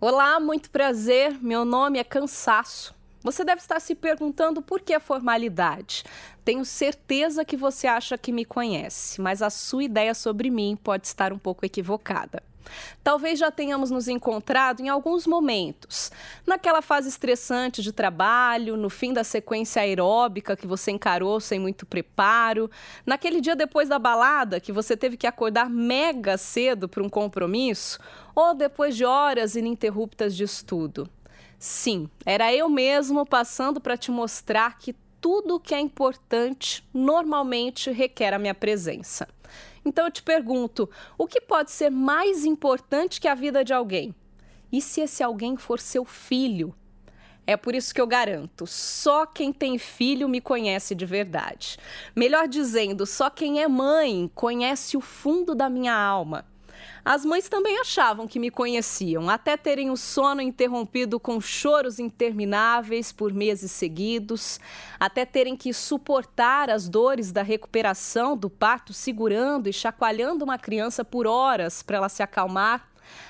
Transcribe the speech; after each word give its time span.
Olá, 0.00 0.38
muito 0.38 0.70
prazer. 0.70 1.42
Meu 1.42 1.64
nome 1.64 1.98
é 1.98 2.04
Cansaço. 2.04 2.94
Você 3.20 3.44
deve 3.44 3.60
estar 3.60 3.80
se 3.80 3.96
perguntando 3.96 4.62
por 4.62 4.80
que 4.80 4.94
a 4.94 5.00
formalidade. 5.00 6.04
Tenho 6.44 6.64
certeza 6.64 7.44
que 7.44 7.56
você 7.56 7.88
acha 7.88 8.16
que 8.16 8.30
me 8.30 8.44
conhece, 8.44 9.20
mas 9.20 9.42
a 9.42 9.50
sua 9.50 9.82
ideia 9.82 10.14
sobre 10.14 10.50
mim 10.50 10.78
pode 10.80 11.08
estar 11.08 11.32
um 11.32 11.38
pouco 11.38 11.66
equivocada. 11.66 12.40
Talvez 13.02 13.38
já 13.38 13.50
tenhamos 13.50 13.90
nos 13.90 14.08
encontrado 14.08 14.80
em 14.80 14.88
alguns 14.88 15.26
momentos. 15.26 16.10
Naquela 16.46 16.82
fase 16.82 17.08
estressante 17.08 17.82
de 17.82 17.92
trabalho, 17.92 18.76
no 18.76 18.90
fim 18.90 19.12
da 19.12 19.24
sequência 19.24 19.82
aeróbica 19.82 20.56
que 20.56 20.66
você 20.66 20.90
encarou 20.90 21.40
sem 21.40 21.58
muito 21.58 21.86
preparo, 21.86 22.70
naquele 23.06 23.40
dia 23.40 23.56
depois 23.56 23.88
da 23.88 23.98
balada 23.98 24.60
que 24.60 24.72
você 24.72 24.96
teve 24.96 25.16
que 25.16 25.26
acordar 25.26 25.70
mega 25.70 26.36
cedo 26.36 26.88
para 26.88 27.02
um 27.02 27.08
compromisso, 27.08 27.98
ou 28.34 28.54
depois 28.54 28.96
de 28.96 29.04
horas 29.04 29.56
ininterruptas 29.56 30.36
de 30.36 30.44
estudo. 30.44 31.08
Sim, 31.58 32.08
era 32.24 32.52
eu 32.54 32.68
mesmo 32.68 33.26
passando 33.26 33.80
para 33.80 33.96
te 33.96 34.10
mostrar 34.10 34.78
que 34.78 34.94
tudo 35.20 35.58
que 35.58 35.74
é 35.74 35.80
importante 35.80 36.86
normalmente 36.94 37.90
requer 37.90 38.32
a 38.32 38.38
minha 38.38 38.54
presença. 38.54 39.26
Então 39.88 40.04
eu 40.04 40.10
te 40.10 40.22
pergunto: 40.22 40.88
o 41.16 41.26
que 41.26 41.40
pode 41.40 41.70
ser 41.70 41.90
mais 41.90 42.44
importante 42.44 43.18
que 43.18 43.26
a 43.26 43.34
vida 43.34 43.64
de 43.64 43.72
alguém? 43.72 44.14
E 44.70 44.82
se 44.82 45.00
esse 45.00 45.22
alguém 45.22 45.56
for 45.56 45.80
seu 45.80 46.04
filho? 46.04 46.74
É 47.46 47.56
por 47.56 47.74
isso 47.74 47.94
que 47.94 48.00
eu 48.00 48.06
garanto: 48.06 48.66
só 48.66 49.24
quem 49.24 49.50
tem 49.50 49.78
filho 49.78 50.28
me 50.28 50.42
conhece 50.42 50.94
de 50.94 51.06
verdade. 51.06 51.78
Melhor 52.14 52.46
dizendo, 52.46 53.06
só 53.06 53.30
quem 53.30 53.62
é 53.62 53.66
mãe 53.66 54.30
conhece 54.34 54.94
o 54.94 55.00
fundo 55.00 55.54
da 55.54 55.70
minha 55.70 55.94
alma. 55.94 56.44
As 57.04 57.24
mães 57.24 57.48
também 57.48 57.78
achavam 57.78 58.26
que 58.26 58.38
me 58.38 58.50
conheciam, 58.50 59.30
até 59.30 59.56
terem 59.56 59.90
o 59.90 59.96
sono 59.96 60.42
interrompido 60.42 61.18
com 61.18 61.40
choros 61.40 61.98
intermináveis 61.98 63.12
por 63.12 63.32
meses 63.32 63.72
seguidos, 63.72 64.60
até 64.98 65.24
terem 65.24 65.56
que 65.56 65.72
suportar 65.72 66.70
as 66.70 66.88
dores 66.88 67.32
da 67.32 67.42
recuperação 67.42 68.36
do 68.36 68.50
parto 68.50 68.92
segurando 68.92 69.68
e 69.68 69.72
chacoalhando 69.72 70.44
uma 70.44 70.58
criança 70.58 71.04
por 71.04 71.26
horas 71.26 71.82
para 71.82 71.96
ela 71.96 72.08
se 72.08 72.22
acalmar, 72.22 72.88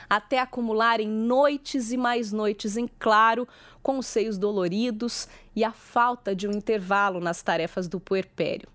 até 0.08 0.40
acumularem 0.40 1.08
noites 1.08 1.92
e 1.92 1.96
mais 1.96 2.32
noites 2.32 2.76
em 2.76 2.88
claro, 2.98 3.46
com 3.82 3.98
os 3.98 4.06
seios 4.06 4.36
doloridos 4.36 5.28
e 5.54 5.62
a 5.62 5.72
falta 5.72 6.34
de 6.34 6.48
um 6.48 6.52
intervalo 6.52 7.20
nas 7.20 7.42
tarefas 7.42 7.86
do 7.86 8.00
puerpério. 8.00 8.68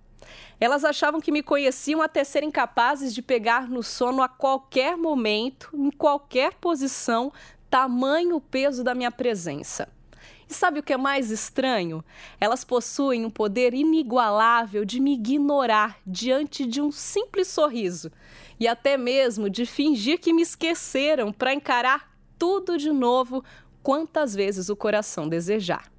Elas 0.59 0.85
achavam 0.85 1.21
que 1.21 1.31
me 1.31 1.43
conheciam 1.43 2.02
até 2.02 2.23
serem 2.23 2.52
capazes 2.52 3.13
de 3.13 3.21
pegar 3.21 3.69
no 3.69 3.83
sono 3.83 4.21
a 4.21 4.29
qualquer 4.29 4.97
momento, 4.97 5.69
em 5.73 5.91
qualquer 5.91 6.53
posição, 6.55 7.31
tamanho 7.69 8.35
o 8.35 8.41
peso 8.41 8.83
da 8.83 8.94
minha 8.94 9.11
presença. 9.11 9.88
E 10.49 10.53
sabe 10.53 10.79
o 10.79 10.83
que 10.83 10.94
é 10.94 10.97
mais 10.97 11.31
estranho? 11.31 12.03
Elas 12.39 12.63
possuem 12.63 13.25
um 13.25 13.29
poder 13.29 13.73
inigualável 13.73 14.85
de 14.85 14.99
me 14.99 15.13
ignorar 15.13 15.97
diante 16.05 16.66
de 16.66 16.81
um 16.81 16.91
simples 16.91 17.47
sorriso 17.47 18.11
e 18.59 18.67
até 18.67 18.97
mesmo 18.97 19.49
de 19.49 19.66
fingir 19.66 20.19
que 20.19 20.33
me 20.33 20.41
esqueceram 20.41 21.31
para 21.31 21.53
encarar 21.53 22.11
tudo 22.38 22.77
de 22.77 22.91
novo 22.91 23.44
quantas 23.81 24.35
vezes 24.35 24.69
o 24.69 24.75
coração 24.75 25.27
desejar. 25.27 25.92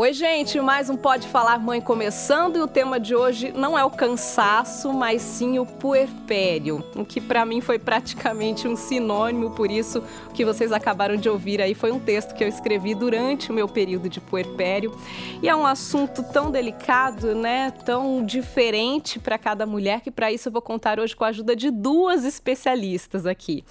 Oi, 0.00 0.12
gente, 0.12 0.60
mais 0.60 0.88
um 0.88 0.96
Pode 0.96 1.26
Falar 1.26 1.58
Mãe 1.58 1.80
começando 1.80 2.54
e 2.54 2.60
o 2.60 2.68
tema 2.68 3.00
de 3.00 3.16
hoje 3.16 3.50
não 3.50 3.76
é 3.76 3.84
o 3.84 3.90
cansaço, 3.90 4.92
mas 4.92 5.20
sim 5.20 5.58
o 5.58 5.66
puerpério, 5.66 6.84
o 6.94 7.04
que 7.04 7.20
para 7.20 7.44
mim 7.44 7.60
foi 7.60 7.80
praticamente 7.80 8.68
um 8.68 8.76
sinônimo, 8.76 9.50
por 9.50 9.72
isso 9.72 10.00
o 10.28 10.32
que 10.32 10.44
vocês 10.44 10.70
acabaram 10.70 11.16
de 11.16 11.28
ouvir 11.28 11.60
aí 11.60 11.74
foi 11.74 11.90
um 11.90 11.98
texto 11.98 12.32
que 12.36 12.44
eu 12.44 12.48
escrevi 12.48 12.94
durante 12.94 13.50
o 13.50 13.52
meu 13.52 13.66
período 13.66 14.08
de 14.08 14.20
puerpério 14.20 14.96
e 15.42 15.48
é 15.48 15.56
um 15.56 15.66
assunto 15.66 16.22
tão 16.22 16.48
delicado, 16.48 17.34
né, 17.34 17.72
tão 17.84 18.24
diferente 18.24 19.18
para 19.18 19.36
cada 19.36 19.66
mulher 19.66 20.00
que 20.00 20.12
para 20.12 20.30
isso 20.30 20.46
eu 20.46 20.52
vou 20.52 20.62
contar 20.62 21.00
hoje 21.00 21.16
com 21.16 21.24
a 21.24 21.28
ajuda 21.28 21.56
de 21.56 21.72
duas 21.72 22.24
especialistas 22.24 23.26
aqui. 23.26 23.64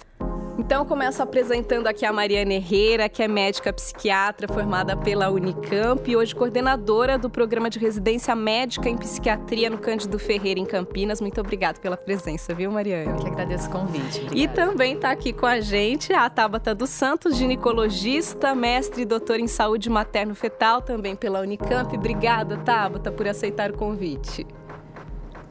Então, 0.58 0.84
começo 0.84 1.22
apresentando 1.22 1.86
aqui 1.86 2.04
a 2.04 2.12
Mariana 2.12 2.54
Herrera, 2.54 3.08
que 3.08 3.22
é 3.22 3.28
médica 3.28 3.72
psiquiatra 3.72 4.48
formada 4.48 4.96
pela 4.96 5.30
Unicamp 5.30 6.10
e 6.10 6.16
hoje 6.16 6.34
coordenadora 6.34 7.16
do 7.16 7.30
programa 7.30 7.70
de 7.70 7.78
residência 7.78 8.34
médica 8.34 8.88
em 8.88 8.96
psiquiatria 8.96 9.70
no 9.70 9.78
Cândido 9.78 10.18
Ferreira, 10.18 10.58
em 10.58 10.64
Campinas. 10.64 11.20
Muito 11.20 11.40
obrigada 11.40 11.78
pela 11.78 11.96
presença, 11.96 12.52
viu, 12.52 12.72
Mariana? 12.72 13.12
Eu 13.12 13.16
que 13.18 13.28
agradeço 13.28 13.68
o 13.68 13.70
convite. 13.70 14.20
Obrigada. 14.20 14.36
E 14.36 14.48
também 14.48 14.94
está 14.94 15.12
aqui 15.12 15.32
com 15.32 15.46
a 15.46 15.60
gente 15.60 16.12
a 16.12 16.28
Tabata 16.28 16.74
dos 16.74 16.90
Santos, 16.90 17.36
ginecologista, 17.36 18.52
mestre 18.52 19.02
e 19.02 19.04
doutora 19.04 19.40
em 19.40 19.46
saúde 19.46 19.88
materno-fetal, 19.88 20.82
também 20.82 21.14
pela 21.14 21.40
Unicamp. 21.40 21.96
Obrigada, 21.96 22.56
Tabata, 22.56 23.12
por 23.12 23.28
aceitar 23.28 23.70
o 23.70 23.74
convite. 23.74 24.44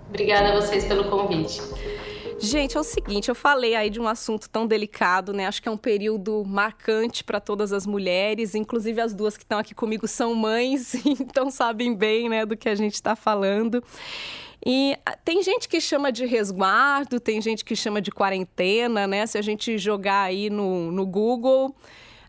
Obrigada 0.09 0.49
a 0.49 0.55
vocês 0.55 0.83
pelo 0.83 1.05
convite. 1.05 1.61
Gente, 2.39 2.77
é 2.77 2.79
o 2.79 2.83
seguinte, 2.83 3.29
eu 3.29 3.35
falei 3.35 3.75
aí 3.75 3.89
de 3.89 3.99
um 3.99 4.07
assunto 4.07 4.47
tão 4.47 4.67
delicado, 4.67 5.33
né? 5.33 5.47
Acho 5.47 5.61
que 5.61 5.67
é 5.67 5.71
um 5.71 5.77
período 5.77 6.43
marcante 6.45 7.23
para 7.23 7.39
todas 7.39 7.73
as 7.73 7.87
mulheres, 7.87 8.53
inclusive 8.53 9.01
as 9.01 9.13
duas 9.13 9.35
que 9.35 9.43
estão 9.43 9.57
aqui 9.57 9.73
comigo 9.73 10.07
são 10.07 10.35
mães, 10.35 10.93
então 11.05 11.49
sabem 11.49 11.95
bem, 11.95 12.29
né, 12.29 12.45
do 12.45 12.55
que 12.55 12.69
a 12.69 12.75
gente 12.75 12.93
está 12.93 13.15
falando. 13.15 13.83
E 14.63 14.95
ah, 15.05 15.17
tem 15.23 15.41
gente 15.41 15.67
que 15.67 15.81
chama 15.81 16.11
de 16.11 16.25
resguardo, 16.25 17.19
tem 17.19 17.41
gente 17.41 17.65
que 17.65 17.75
chama 17.75 18.01
de 18.01 18.11
quarentena, 18.11 19.07
né? 19.07 19.25
Se 19.25 19.37
a 19.37 19.41
gente 19.41 19.77
jogar 19.77 20.23
aí 20.23 20.49
no, 20.49 20.91
no 20.91 21.05
Google, 21.05 21.75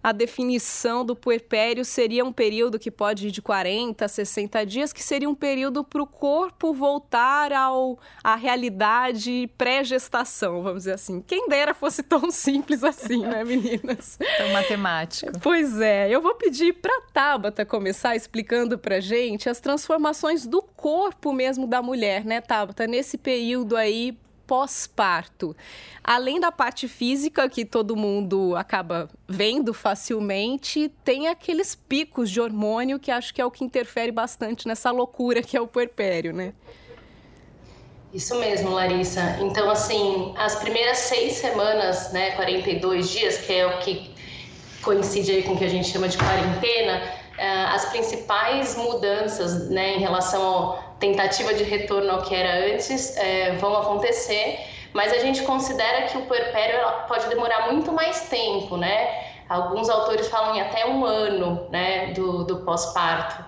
a 0.03 0.13
definição 0.13 1.05
do 1.05 1.15
puerpério 1.15 1.85
seria 1.85 2.25
um 2.25 2.33
período 2.33 2.79
que 2.79 2.91
pode 2.91 3.29
ir 3.29 3.31
de 3.31 3.43
40 3.43 4.05
a 4.05 4.09
60 4.09 4.67
dias, 4.67 4.93
que 4.93 5.03
seria 5.03 5.29
um 5.29 5.35
período 5.35 5.85
para 5.85 6.03
o 6.03 6.07
corpo 6.07 6.73
voltar 6.73 7.53
ao, 7.53 7.99
à 8.23 8.37
realidade 8.37 9.51
pré-gestação, 9.57 10.63
vamos 10.63 10.81
dizer 10.81 10.95
assim. 10.95 11.23
Quem 11.27 11.49
dera 11.49 11.75
fosse 11.75 12.03
tão 12.03 12.31
simples 12.33 12.85
assim, 12.85 13.23
né, 13.23 13.45
meninas? 13.45 14.19
Tão 14.37 14.53
matemático. 14.53 15.33
Pois 15.41 15.81
é, 15.81 16.09
eu 16.09 16.21
vou 16.21 16.35
pedir 16.35 16.75
para 16.75 17.01
Tabata 17.13 17.65
começar 17.65 18.17
explicando 18.17 18.79
para 18.79 19.01
gente 19.01 19.49
as 19.49 19.61
transformações 19.61 20.47
do 20.47 20.63
corpo 20.63 21.33
mesmo 21.33 21.67
da 21.67 21.83
mulher, 21.83 22.25
né, 22.25 22.41
Tabata, 22.41 22.87
nesse 22.87 23.19
período 23.19 23.77
aí 23.77 24.17
pós-parto. 24.49 25.55
Além 26.03 26.41
da 26.41 26.51
parte 26.51 26.89
física 26.89 27.47
que 27.51 27.67
todo 27.67 27.95
mundo 27.95 28.57
acaba 28.57 29.11
vendo 29.29 29.75
facilmente, 29.75 30.91
tem 31.05 31.29
aqueles 31.29 31.75
picos 31.75 32.31
de 32.31 32.41
hormônio 32.41 32.99
que 32.99 33.11
acho 33.11 33.35
que 33.35 33.43
é 33.43 33.45
o 33.45 33.51
que 33.51 33.63
interfere 33.63 34.11
bastante 34.11 34.67
nessa 34.67 34.91
loucura 34.91 35.43
que 35.43 35.55
é 35.55 35.61
o 35.61 35.67
puerpério, 35.67 36.33
né? 36.33 36.55
Isso 38.13 38.35
mesmo, 38.37 38.71
Larissa. 38.71 39.37
Então, 39.39 39.71
assim, 39.71 40.33
as 40.39 40.57
primeiras 40.57 40.97
seis 40.97 41.35
semanas, 41.35 42.11
né, 42.11 42.31
42 42.31 43.11
dias, 43.11 43.37
que 43.37 43.53
é 43.53 43.67
o 43.67 43.79
que 43.81 44.15
coincide 44.81 45.31
aí 45.31 45.43
com 45.43 45.53
o 45.53 45.59
que 45.59 45.65
a 45.65 45.69
gente 45.69 45.89
chama 45.89 46.09
de 46.09 46.17
quarentena, 46.17 47.03
eh, 47.37 47.65
as 47.67 47.85
principais 47.91 48.77
mudanças, 48.77 49.69
né, 49.69 49.97
em 49.97 50.01
relação 50.01 50.73
à 50.73 50.88
tentativa 50.99 51.55
de 51.55 51.65
retorno 51.65 52.11
ao 52.11 52.23
que 52.23 52.35
era 52.35 52.73
antes, 52.73 53.17
é, 53.17 53.53
vão 53.57 53.77
acontecer 53.77 54.59
mas 54.93 55.13
a 55.13 55.19
gente 55.19 55.43
considera 55.43 56.07
que 56.07 56.17
o 56.17 56.23
puerpério 56.23 56.79
pode 57.07 57.29
demorar 57.29 57.71
muito 57.71 57.93
mais 57.93 58.29
tempo, 58.29 58.77
né? 58.77 59.27
Alguns 59.49 59.89
autores 59.89 60.29
falam 60.29 60.57
em 60.57 60.61
até 60.61 60.87
um 60.87 61.05
ano, 61.05 61.67
né, 61.71 62.13
do, 62.13 62.45
do 62.45 62.59
pós-parto. 62.65 63.45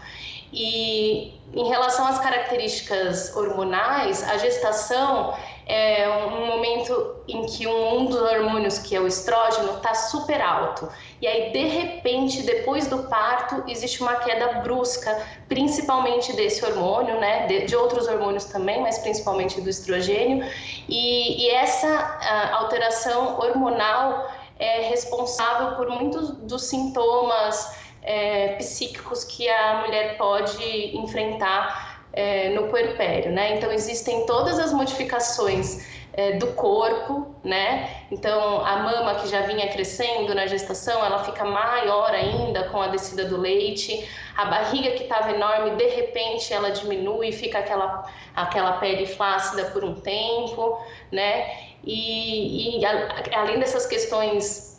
E 0.53 1.41
em 1.53 1.69
relação 1.69 2.07
às 2.07 2.19
características 2.19 3.37
hormonais, 3.37 4.29
a 4.29 4.37
gestação 4.39 5.35
é 5.67 6.09
um 6.27 6.47
momento 6.47 7.17
em 7.29 7.47
que 7.47 7.67
um 7.67 8.07
dos 8.07 8.21
hormônios, 8.21 8.79
que 8.79 8.97
é 8.97 9.01
o 9.01 9.07
estrógeno, 9.07 9.77
está 9.77 9.95
super 9.95 10.41
alto. 10.41 10.89
E 11.21 11.27
aí, 11.27 11.53
de 11.53 11.65
repente, 11.65 12.43
depois 12.43 12.89
do 12.89 13.05
parto, 13.05 13.63
existe 13.69 14.03
uma 14.03 14.17
queda 14.17 14.61
brusca, 14.61 15.17
principalmente 15.49 16.33
desse 16.33 16.65
hormônio, 16.65 17.21
né? 17.21 17.47
De, 17.47 17.67
de 17.67 17.77
outros 17.77 18.09
hormônios 18.09 18.47
também, 18.47 18.81
mas 18.81 18.99
principalmente 18.99 19.61
do 19.61 19.71
estrogênio. 19.71 20.45
E, 20.89 21.47
e 21.47 21.51
essa 21.51 22.51
alteração 22.53 23.39
hormonal 23.39 24.29
é 24.59 24.89
responsável 24.89 25.77
por 25.77 25.89
muitos 25.89 26.31
dos 26.31 26.65
sintomas 26.65 27.90
é, 28.03 28.55
psíquicos 28.55 29.25
que 29.25 29.49
a 29.49 29.83
mulher 29.85 30.17
pode 30.17 30.97
enfrentar 30.97 32.01
é, 32.13 32.51
no 32.51 32.69
puerpério, 32.69 33.31
né? 33.33 33.57
Então 33.57 33.71
existem 33.71 34.27
todas 34.27 34.59
as 34.59 34.73
modificações 34.73 35.87
é, 36.13 36.33
do 36.33 36.49
corpo, 36.55 37.35
né? 37.45 38.05
Então 38.11 38.65
a 38.65 38.79
mama 38.79 39.15
que 39.17 39.29
já 39.29 39.43
vinha 39.43 39.69
crescendo 39.69 40.35
na 40.35 40.47
gestação, 40.47 41.05
ela 41.05 41.23
fica 41.25 41.45
maior 41.45 42.11
ainda 42.13 42.65
com 42.65 42.81
a 42.81 42.89
descida 42.89 43.27
do 43.27 43.37
leite. 43.37 44.09
A 44.37 44.47
barriga 44.47 44.91
que 44.93 45.05
estava 45.05 45.31
enorme, 45.31 45.77
de 45.77 45.87
repente 45.89 46.53
ela 46.53 46.71
diminui, 46.71 47.31
fica 47.33 47.59
aquela 47.59 48.05
aquela 48.35 48.73
pele 48.75 49.07
flácida 49.07 49.67
por 49.67 49.85
um 49.85 49.95
tempo, 49.95 50.79
né? 51.13 51.49
E, 51.85 52.79
e 52.81 52.85
a, 52.85 53.41
além 53.41 53.59
dessas 53.59 53.87
questões 53.87 54.70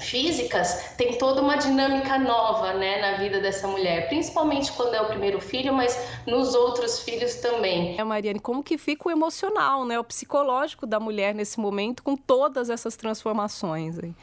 físicas, 0.00 0.94
tem 0.96 1.18
toda 1.18 1.42
uma 1.42 1.56
dinâmica 1.56 2.18
nova 2.18 2.74
né, 2.74 3.00
na 3.00 3.18
vida 3.18 3.40
dessa 3.40 3.68
mulher, 3.68 4.08
principalmente 4.08 4.72
quando 4.72 4.94
é 4.94 5.00
o 5.00 5.06
primeiro 5.06 5.40
filho, 5.40 5.72
mas 5.72 5.98
nos 6.26 6.54
outros 6.54 7.00
filhos 7.00 7.36
também. 7.36 7.98
É, 7.98 8.04
Mariane, 8.04 8.40
como 8.40 8.62
que 8.62 8.78
fica 8.78 9.08
o 9.08 9.10
emocional, 9.10 9.84
né, 9.84 9.98
o 9.98 10.04
psicológico 10.04 10.86
da 10.86 10.98
mulher 10.98 11.34
nesse 11.34 11.60
momento 11.60 12.02
com 12.02 12.16
todas 12.16 12.70
essas 12.70 12.96
transformações? 12.96 13.98
Aí? 13.98 14.14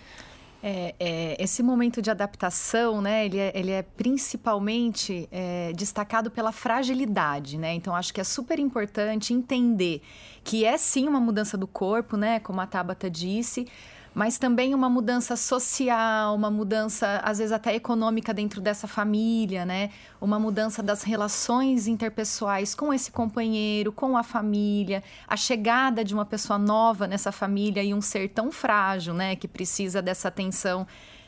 É, 0.61 0.95
é, 0.99 1.37
esse 1.39 1.61
momento 1.61 2.01
de 2.01 2.09
adaptação, 2.09 2.99
né, 2.99 3.25
ele 3.25 3.37
é, 3.37 3.51
ele 3.53 3.71
é 3.71 3.83
principalmente 3.83 5.29
é, 5.31 5.71
destacado 5.75 6.31
pela 6.31 6.51
fragilidade, 6.51 7.59
né? 7.59 7.73
Então 7.75 7.95
acho 7.95 8.11
que 8.11 8.19
é 8.19 8.23
super 8.23 8.57
importante 8.57 9.33
entender 9.33 10.01
que 10.43 10.65
é 10.65 10.75
sim 10.77 11.07
uma 11.07 11.19
mudança 11.19 11.57
do 11.57 11.67
corpo, 11.67 12.17
né, 12.17 12.39
como 12.39 12.59
a 12.59 12.65
Tabata 12.65 13.09
disse, 13.09 13.67
mas 14.17 14.39
também 14.39 14.73
uma 14.73 14.89
mudança 14.89 15.35
social, 15.35 16.33
uma 16.33 16.49
mudança, 16.49 17.21
às 17.23 17.37
vezes 17.37 17.51
até 17.51 17.75
econômica 17.75 18.33
dentro 18.33 18.59
dessa 18.59 18.87
família, 18.87 19.63
né? 19.63 19.91
Uma 20.19 20.39
mudança 20.39 20.81
das 20.81 21.03
relações 21.03 21.85
interpessoais 21.85 22.73
com 22.73 22.91
esse 22.91 23.11
companheiro, 23.11 23.91
com 23.91 24.17
a 24.17 24.23
família, 24.23 25.03
a 25.27 25.37
chegada 25.37 26.03
de 26.03 26.15
uma 26.15 26.25
pessoa 26.25 26.57
nova 26.57 27.05
nessa 27.05 27.31
família 27.31 27.83
e 27.83 27.93
um 27.93 28.01
ser 28.01 28.29
tão 28.29 28.51
frágil, 28.51 29.13
né? 29.13 29.35
Que 29.35 29.47
precisa 29.47 30.01
dessa 30.01 30.29
atenção 30.29 30.87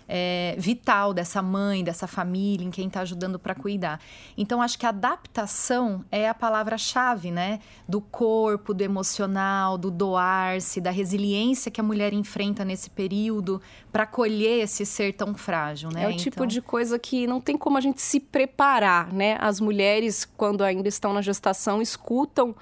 é, 0.10 0.56
vital 0.58 1.14
dessa 1.14 1.40
mãe, 1.42 1.84
dessa 1.84 2.08
família, 2.08 2.66
em 2.66 2.72
quem 2.72 2.88
está 2.88 3.02
ajudando 3.02 3.38
para 3.38 3.54
cuidar. 3.54 4.02
Então, 4.36 4.60
acho 4.62 4.78
que 4.80 4.86
adaptação 4.86 6.04
é 6.12 6.28
a 6.28 6.34
palavra-chave, 6.34 7.30
né? 7.30 7.60
Do 7.88 8.02
corpo, 8.02 8.74
do 8.74 8.82
emocional, 8.82 9.78
do 9.78 9.92
doar-se, 9.92 10.82
da 10.82 10.90
resiliência 10.90 11.70
que 11.70 11.80
a 11.80 11.84
mulher 11.84 12.12
enfrenta 12.12 12.66
nesse 12.66 12.90
período 12.90 13.62
para 13.92 14.04
acolher 14.04 14.64
esse 14.64 14.86
ser 14.86 15.14
tão 15.14 15.34
frágil, 15.34 15.90
né? 15.90 16.04
É 16.04 16.08
o 16.08 16.10
tipo 16.12 16.20
então... 16.20 16.30
tipo 16.30 16.48
de 16.48 16.62
coisa 16.62 17.00
que 17.00 17.26
não 17.26 17.42
tem 17.42 17.58
como 17.58 17.78
a 17.78 17.82
gente 17.82 18.02
se 18.02 18.20
preparar, 18.20 19.12
né? 19.12 19.38
As 19.40 19.60
mulheres, 19.60 20.26
quando 20.38 20.64
ainda 20.64 20.88
estão 20.88 21.14
na 21.14 21.22
gestação, 21.22 21.82
escutam 21.82 22.56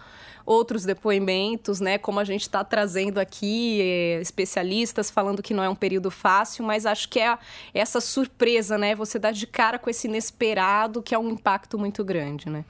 outros 0.46 0.86
depoimentos, 0.86 1.82
né? 1.82 1.98
Como 1.98 2.20
a 2.20 2.24
gente 2.24 2.44
está 2.44 2.64
trazendo 2.64 3.20
aqui, 3.20 3.82
eh, 3.82 4.22
especialistas 4.22 5.12
falando 5.12 5.44
que 5.44 5.54
não 5.54 5.62
é 5.62 5.68
um 5.68 5.76
período 5.76 6.10
fácil, 6.10 6.64
mas 6.64 6.86
acho 6.86 7.10
que 7.10 7.20
é 7.20 7.38
essa 7.74 8.00
surpresa, 8.00 8.78
né? 8.78 8.96
Você 8.96 9.20
dá 9.20 9.32
de 9.32 9.46
cara 9.46 9.78
com 9.78 9.90
esse 9.90 10.08
inesperado, 10.08 11.04
que 11.04 11.14
é 11.14 11.20
um 11.20 11.30
impacto 11.30 11.78
muito 11.78 12.04
grande, 12.06 12.50
né? 12.50 12.64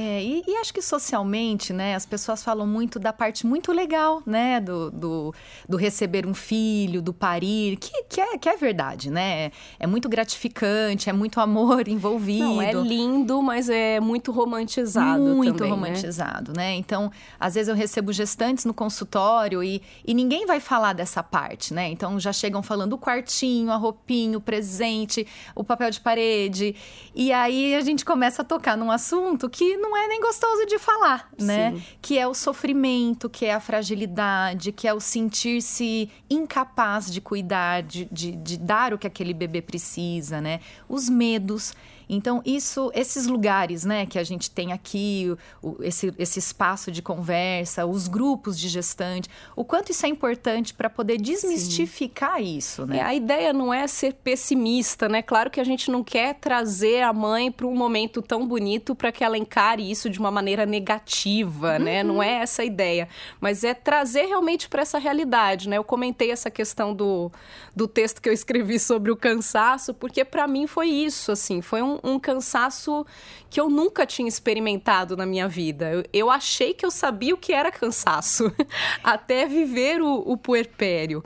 É, 0.00 0.22
e, 0.22 0.44
e, 0.46 0.56
acho 0.58 0.72
que 0.72 0.80
socialmente, 0.80 1.72
né, 1.72 1.96
as 1.96 2.06
pessoas 2.06 2.40
falam 2.40 2.64
muito 2.64 3.00
da 3.00 3.12
parte 3.12 3.44
muito 3.44 3.72
legal, 3.72 4.22
né, 4.24 4.60
do, 4.60 4.92
do, 4.92 5.34
do 5.68 5.76
receber 5.76 6.24
um 6.24 6.32
filho, 6.32 7.02
do 7.02 7.12
parir, 7.12 7.76
que, 7.78 8.04
que, 8.04 8.20
é, 8.20 8.38
que 8.38 8.48
é 8.48 8.56
verdade, 8.56 9.10
né? 9.10 9.50
É 9.76 9.88
muito 9.88 10.08
gratificante, 10.08 11.10
é 11.10 11.12
muito 11.12 11.40
amor 11.40 11.88
envolvido. 11.90 12.44
Não, 12.44 12.62
é 12.62 12.72
lindo, 12.72 13.42
mas 13.42 13.68
é 13.68 13.98
muito 13.98 14.30
romantizado 14.30 15.20
Muito 15.20 15.56
também, 15.56 15.70
né? 15.72 15.76
romantizado, 15.76 16.52
né? 16.52 16.58
né? 16.58 16.74
Então, 16.76 17.10
às 17.40 17.56
vezes 17.56 17.68
eu 17.68 17.74
recebo 17.74 18.12
gestantes 18.12 18.64
no 18.64 18.72
consultório 18.72 19.64
e, 19.64 19.82
e 20.06 20.14
ninguém 20.14 20.46
vai 20.46 20.60
falar 20.60 20.92
dessa 20.92 21.24
parte, 21.24 21.74
né? 21.74 21.88
Então, 21.88 22.20
já 22.20 22.32
chegam 22.32 22.62
falando 22.62 22.92
o 22.92 22.98
quartinho, 22.98 23.72
a 23.72 23.76
roupinha, 23.76 24.38
o 24.38 24.40
presente, 24.40 25.26
o 25.56 25.64
papel 25.64 25.90
de 25.90 26.00
parede. 26.00 26.76
E 27.16 27.32
aí 27.32 27.74
a 27.74 27.80
gente 27.80 28.04
começa 28.04 28.42
a 28.42 28.44
tocar 28.44 28.76
num 28.76 28.92
assunto 28.92 29.50
que 29.50 29.76
não 29.76 29.87
é 29.96 30.08
nem 30.08 30.20
gostoso 30.20 30.66
de 30.66 30.78
falar, 30.78 31.28
né? 31.40 31.72
Sim. 31.72 31.82
Que 32.00 32.18
é 32.18 32.26
o 32.26 32.34
sofrimento, 32.34 33.28
que 33.28 33.46
é 33.46 33.54
a 33.54 33.60
fragilidade, 33.60 34.72
que 34.72 34.86
é 34.86 34.94
o 34.94 35.00
sentir-se 35.00 36.10
incapaz 36.28 37.12
de 37.12 37.20
cuidar, 37.20 37.82
de, 37.82 38.06
de, 38.10 38.32
de 38.32 38.58
dar 38.58 38.92
o 38.92 38.98
que 38.98 39.06
aquele 39.06 39.34
bebê 39.34 39.62
precisa, 39.62 40.40
né? 40.40 40.60
Os 40.88 41.08
medos. 41.08 41.74
Então, 42.08 42.40
isso, 42.44 42.90
esses 42.94 43.26
lugares, 43.26 43.84
né, 43.84 44.06
que 44.06 44.18
a 44.18 44.24
gente 44.24 44.50
tem 44.50 44.72
aqui, 44.72 45.36
o, 45.62 45.76
esse, 45.82 46.12
esse 46.18 46.38
espaço 46.38 46.90
de 46.90 47.02
conversa, 47.02 47.84
os 47.84 48.08
grupos 48.08 48.58
de 48.58 48.68
gestante, 48.68 49.28
o 49.54 49.64
quanto 49.64 49.92
isso 49.92 50.06
é 50.06 50.08
importante 50.08 50.72
para 50.72 50.88
poder 50.88 51.18
desmistificar 51.18 52.38
Sim. 52.38 52.56
isso, 52.56 52.86
né? 52.86 52.98
É, 52.98 53.02
a 53.02 53.14
ideia 53.14 53.52
não 53.52 53.72
é 53.72 53.86
ser 53.86 54.14
pessimista, 54.14 55.08
né? 55.08 55.20
Claro 55.22 55.50
que 55.50 55.60
a 55.60 55.64
gente 55.64 55.90
não 55.90 56.02
quer 56.02 56.34
trazer 56.34 57.02
a 57.02 57.12
mãe 57.12 57.52
para 57.52 57.66
um 57.66 57.74
momento 57.74 58.22
tão 58.22 58.46
bonito 58.46 58.94
para 58.94 59.12
que 59.12 59.22
ela 59.22 59.36
encare 59.36 59.88
isso 59.88 60.08
de 60.08 60.18
uma 60.18 60.30
maneira 60.30 60.64
negativa, 60.64 61.74
uhum. 61.74 61.84
né? 61.84 62.02
Não 62.02 62.22
é 62.22 62.42
essa 62.42 62.62
a 62.62 62.64
ideia, 62.64 63.08
mas 63.40 63.64
é 63.64 63.74
trazer 63.74 64.26
realmente 64.26 64.68
para 64.68 64.82
essa 64.82 64.98
realidade, 64.98 65.68
né? 65.68 65.76
Eu 65.76 65.84
comentei 65.84 66.30
essa 66.30 66.50
questão 66.50 66.94
do, 66.94 67.30
do 67.74 67.86
texto 67.86 68.20
que 68.22 68.28
eu 68.28 68.32
escrevi 68.32 68.78
sobre 68.78 69.10
o 69.10 69.16
cansaço, 69.16 69.92
porque 69.92 70.24
para 70.24 70.46
mim 70.46 70.66
foi 70.66 70.88
isso, 70.88 71.32
assim, 71.32 71.60
foi 71.60 71.82
um, 71.82 71.97
um, 72.02 72.18
cansaço 72.18 73.04
que 73.50 73.60
eu 73.60 73.68
nunca 73.68 74.06
tinha 74.06 74.28
experimentado 74.28 75.16
na 75.16 75.26
minha 75.26 75.48
vida. 75.48 75.90
Eu, 75.90 76.04
eu 76.12 76.30
achei 76.30 76.74
que 76.74 76.84
eu 76.84 76.90
sabia 76.90 77.34
o 77.34 77.38
que 77.38 77.52
era 77.52 77.70
cansaço, 77.70 78.52
até 79.02 79.46
viver 79.46 80.00
o, 80.00 80.22
o 80.26 80.36
puerpério. 80.36 81.22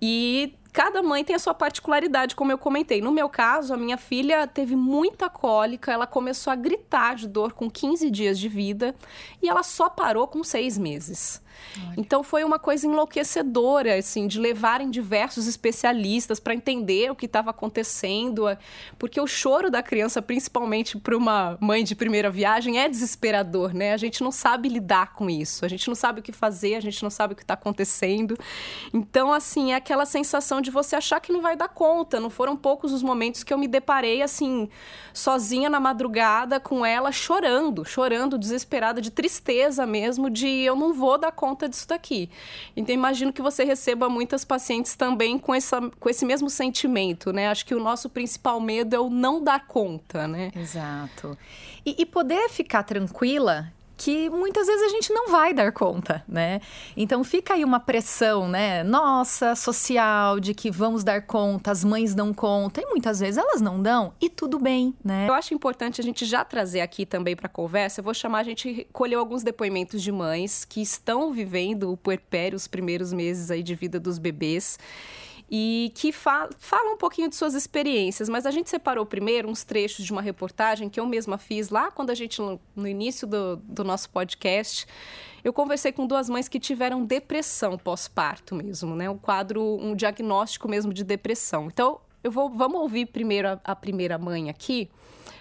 E 0.00 0.54
cada 0.78 1.02
mãe 1.02 1.24
tem 1.24 1.34
a 1.34 1.40
sua 1.40 1.52
particularidade, 1.52 2.36
como 2.36 2.52
eu 2.52 2.56
comentei. 2.56 3.00
No 3.00 3.10
meu 3.10 3.28
caso, 3.28 3.74
a 3.74 3.76
minha 3.76 3.98
filha 3.98 4.46
teve 4.46 4.76
muita 4.76 5.28
cólica, 5.28 5.90
ela 5.90 6.06
começou 6.06 6.52
a 6.52 6.54
gritar 6.54 7.16
de 7.16 7.26
dor 7.26 7.52
com 7.52 7.68
15 7.68 8.08
dias 8.12 8.38
de 8.38 8.48
vida 8.48 8.94
e 9.42 9.48
ela 9.48 9.64
só 9.64 9.88
parou 9.88 10.28
com 10.28 10.44
seis 10.44 10.78
meses. 10.78 11.42
Olha. 11.76 11.94
Então 11.96 12.22
foi 12.22 12.44
uma 12.44 12.58
coisa 12.58 12.86
enlouquecedora, 12.86 13.96
assim, 13.96 14.26
de 14.26 14.38
levarem 14.38 14.90
diversos 14.90 15.46
especialistas 15.46 16.40
para 16.40 16.54
entender 16.54 17.10
o 17.10 17.16
que 17.16 17.26
estava 17.26 17.50
acontecendo, 17.50 18.44
porque 18.98 19.20
o 19.20 19.26
choro 19.26 19.70
da 19.70 19.82
criança, 19.82 20.20
principalmente 20.22 20.96
para 20.98 21.16
uma 21.16 21.58
mãe 21.60 21.84
de 21.84 21.94
primeira 21.94 22.30
viagem, 22.30 22.78
é 22.78 22.88
desesperador, 22.88 23.74
né? 23.74 23.92
A 23.92 23.96
gente 23.96 24.22
não 24.22 24.30
sabe 24.30 24.68
lidar 24.68 25.14
com 25.14 25.28
isso, 25.28 25.64
a 25.64 25.68
gente 25.68 25.88
não 25.88 25.94
sabe 25.94 26.20
o 26.20 26.22
que 26.22 26.32
fazer, 26.32 26.76
a 26.76 26.80
gente 26.80 27.02
não 27.02 27.10
sabe 27.10 27.32
o 27.32 27.36
que 27.36 27.42
está 27.42 27.54
acontecendo. 27.54 28.38
Então, 28.92 29.32
assim, 29.32 29.72
é 29.72 29.76
aquela 29.76 30.06
sensação 30.06 30.60
de 30.60 30.67
você 30.70 30.96
achar 30.96 31.20
que 31.20 31.32
não 31.32 31.42
vai 31.42 31.56
dar 31.56 31.68
conta. 31.68 32.18
Não 32.18 32.30
foram 32.30 32.56
poucos 32.56 32.92
os 32.92 33.02
momentos 33.02 33.42
que 33.42 33.52
eu 33.52 33.58
me 33.58 33.68
deparei, 33.68 34.22
assim, 34.22 34.68
sozinha 35.12 35.68
na 35.68 35.80
madrugada 35.80 36.60
com 36.60 36.86
ela 36.86 37.12
chorando, 37.12 37.84
chorando, 37.84 38.38
desesperada, 38.38 39.00
de 39.00 39.10
tristeza 39.10 39.84
mesmo, 39.86 40.30
de 40.30 40.48
eu 40.48 40.76
não 40.76 40.94
vou 40.94 41.18
dar 41.18 41.32
conta 41.32 41.48
conta 41.48 41.68
disso 41.68 41.88
daqui. 41.88 42.30
Então, 42.76 42.94
imagino 42.94 43.32
que 43.32 43.42
você 43.42 43.64
receba 43.64 44.08
muitas 44.08 44.44
pacientes 44.44 44.94
também 44.94 45.38
com, 45.38 45.54
essa, 45.54 45.80
com 45.98 46.08
esse 46.08 46.24
mesmo 46.24 46.48
sentimento, 46.48 47.32
né? 47.32 47.48
Acho 47.48 47.64
que 47.66 47.74
o 47.74 47.80
nosso 47.80 48.08
principal 48.08 48.60
medo 48.60 48.94
é 48.94 49.00
o 49.00 49.10
não 49.10 49.42
dar 49.42 49.66
conta, 49.66 50.28
né? 50.28 50.50
Exato. 50.54 51.36
E, 51.84 51.96
e 51.98 52.06
poder 52.06 52.48
ficar 52.50 52.82
tranquila 52.82 53.72
que 53.98 54.30
muitas 54.30 54.68
vezes 54.68 54.82
a 54.84 54.88
gente 54.88 55.12
não 55.12 55.28
vai 55.28 55.52
dar 55.52 55.72
conta, 55.72 56.24
né? 56.28 56.60
Então 56.96 57.24
fica 57.24 57.54
aí 57.54 57.64
uma 57.64 57.80
pressão, 57.80 58.48
né? 58.48 58.84
Nossa, 58.84 59.56
social, 59.56 60.38
de 60.38 60.54
que 60.54 60.70
vamos 60.70 61.02
dar 61.02 61.22
conta, 61.22 61.72
as 61.72 61.82
mães 61.82 62.14
dão 62.14 62.32
conta, 62.32 62.80
e 62.80 62.86
muitas 62.86 63.18
vezes 63.18 63.36
elas 63.36 63.60
não 63.60 63.82
dão, 63.82 64.12
e 64.20 64.30
tudo 64.30 64.60
bem, 64.60 64.94
né? 65.04 65.28
Eu 65.28 65.34
acho 65.34 65.52
importante 65.52 66.00
a 66.00 66.04
gente 66.04 66.24
já 66.24 66.44
trazer 66.44 66.80
aqui 66.80 67.04
também 67.04 67.34
para 67.34 67.48
conversa. 67.48 67.98
Eu 68.00 68.04
vou 68.04 68.14
chamar, 68.14 68.38
a 68.38 68.44
gente 68.44 68.86
colheu 68.92 69.18
alguns 69.18 69.42
depoimentos 69.42 70.00
de 70.00 70.12
mães 70.12 70.64
que 70.64 70.80
estão 70.80 71.32
vivendo 71.32 71.92
o 71.92 71.96
puerpério, 71.96 72.54
os 72.54 72.68
primeiros 72.68 73.12
meses 73.12 73.50
aí 73.50 73.64
de 73.64 73.74
vida 73.74 73.98
dos 73.98 74.16
bebês 74.18 74.78
e 75.50 75.90
que 75.94 76.12
fa 76.12 76.48
fala 76.58 76.92
um 76.92 76.96
pouquinho 76.96 77.28
de 77.28 77.36
suas 77.36 77.54
experiências. 77.54 78.28
Mas 78.28 78.44
a 78.44 78.50
gente 78.50 78.68
separou 78.68 79.06
primeiro 79.06 79.48
uns 79.48 79.64
trechos 79.64 80.04
de 80.04 80.12
uma 80.12 80.20
reportagem 80.20 80.88
que 80.88 81.00
eu 81.00 81.06
mesma 81.06 81.38
fiz 81.38 81.70
lá 81.70 81.90
quando 81.90 82.10
a 82.10 82.14
gente, 82.14 82.40
no 82.76 82.86
início 82.86 83.26
do, 83.26 83.56
do 83.56 83.82
nosso 83.84 84.10
podcast, 84.10 84.86
eu 85.42 85.52
conversei 85.52 85.92
com 85.92 86.06
duas 86.06 86.28
mães 86.28 86.48
que 86.48 86.60
tiveram 86.60 87.04
depressão 87.04 87.78
pós-parto 87.78 88.54
mesmo, 88.54 88.94
né? 88.94 89.08
Um 89.08 89.18
quadro, 89.18 89.62
um 89.62 89.94
diagnóstico 89.94 90.68
mesmo 90.68 90.92
de 90.92 91.04
depressão. 91.04 91.66
Então, 91.66 92.00
eu 92.22 92.30
vou, 92.30 92.50
vamos 92.50 92.80
ouvir 92.80 93.06
primeiro 93.06 93.48
a, 93.48 93.60
a 93.64 93.76
primeira 93.76 94.18
mãe 94.18 94.50
aqui 94.50 94.90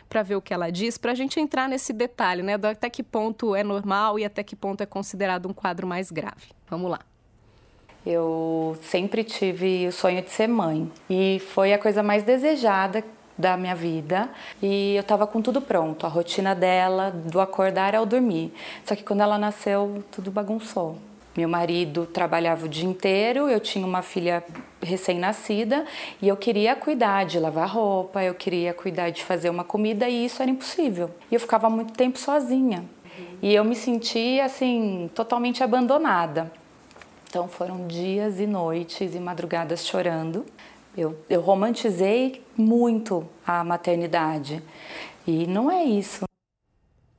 para 0.08 0.24
ver 0.24 0.36
o 0.36 0.42
que 0.42 0.54
ela 0.54 0.70
diz, 0.70 0.98
para 0.98 1.12
a 1.12 1.16
gente 1.16 1.38
entrar 1.40 1.68
nesse 1.68 1.92
detalhe, 1.92 2.42
né? 2.42 2.54
Até 2.56 2.90
que 2.90 3.04
ponto 3.04 3.54
é 3.54 3.64
normal 3.64 4.18
e 4.18 4.24
até 4.24 4.42
que 4.42 4.56
ponto 4.56 4.82
é 4.82 4.86
considerado 4.86 5.50
um 5.50 5.54
quadro 5.54 5.86
mais 5.86 6.12
grave. 6.12 6.48
Vamos 6.70 6.90
lá. 6.90 7.00
Eu 8.10 8.78
sempre 8.84 9.22
tive 9.22 9.86
o 9.86 9.92
sonho 9.92 10.22
de 10.22 10.30
ser 10.30 10.48
mãe 10.48 10.90
e 11.10 11.42
foi 11.54 11.74
a 11.74 11.78
coisa 11.78 12.02
mais 12.02 12.24
desejada 12.24 13.04
da 13.38 13.58
minha 13.58 13.76
vida 13.76 14.30
e 14.64 14.96
eu 14.96 15.02
estava 15.02 15.28
com 15.28 15.42
tudo 15.42 15.60
pronto, 15.60 16.06
a 16.06 16.10
rotina 16.10 16.56
dela, 16.56 17.12
do 17.12 17.42
acordar 17.42 17.94
ao 17.94 18.06
dormir. 18.06 18.54
Só 18.86 18.96
que 18.96 19.04
quando 19.04 19.20
ela 19.20 19.38
nasceu, 19.38 20.02
tudo 20.10 20.32
bagunçou. 20.32 20.96
Meu 21.36 21.50
marido 21.50 22.06
trabalhava 22.06 22.66
o 22.66 22.70
dia 22.70 22.88
inteiro, 22.88 23.50
eu 23.50 23.60
tinha 23.60 23.86
uma 23.86 24.02
filha 24.02 24.42
recém-nascida 24.82 25.86
e 26.22 26.30
eu 26.30 26.38
queria 26.38 26.78
cuidar 26.78 27.26
de 27.26 27.38
lavar 27.38 27.68
roupa, 27.68 28.24
eu 28.24 28.34
queria 28.34 28.74
cuidar 28.74 29.10
de 29.10 29.22
fazer 29.22 29.50
uma 29.50 29.66
comida 29.66 30.08
e 30.08 30.24
isso 30.24 30.42
era 30.42 30.50
impossível. 30.50 31.12
E 31.30 31.36
eu 31.36 31.42
ficava 31.42 31.70
muito 31.70 31.92
tempo 31.92 32.18
sozinha. 32.18 32.86
E 33.42 33.54
eu 33.54 33.66
me 33.66 33.76
sentia 33.76 34.46
assim 34.46 35.12
totalmente 35.14 35.62
abandonada. 35.62 36.50
Então 37.38 37.48
foram 37.48 37.86
dias 37.86 38.40
e 38.40 38.48
noites 38.48 39.14
e 39.14 39.20
madrugadas 39.20 39.86
chorando. 39.86 40.44
Eu, 40.98 41.24
eu 41.30 41.40
romantizei 41.40 42.44
muito 42.58 43.30
a 43.46 43.64
maternidade. 43.64 44.60
E 45.28 45.46
não 45.46 45.70
é 45.70 45.84
isso. 45.84 46.26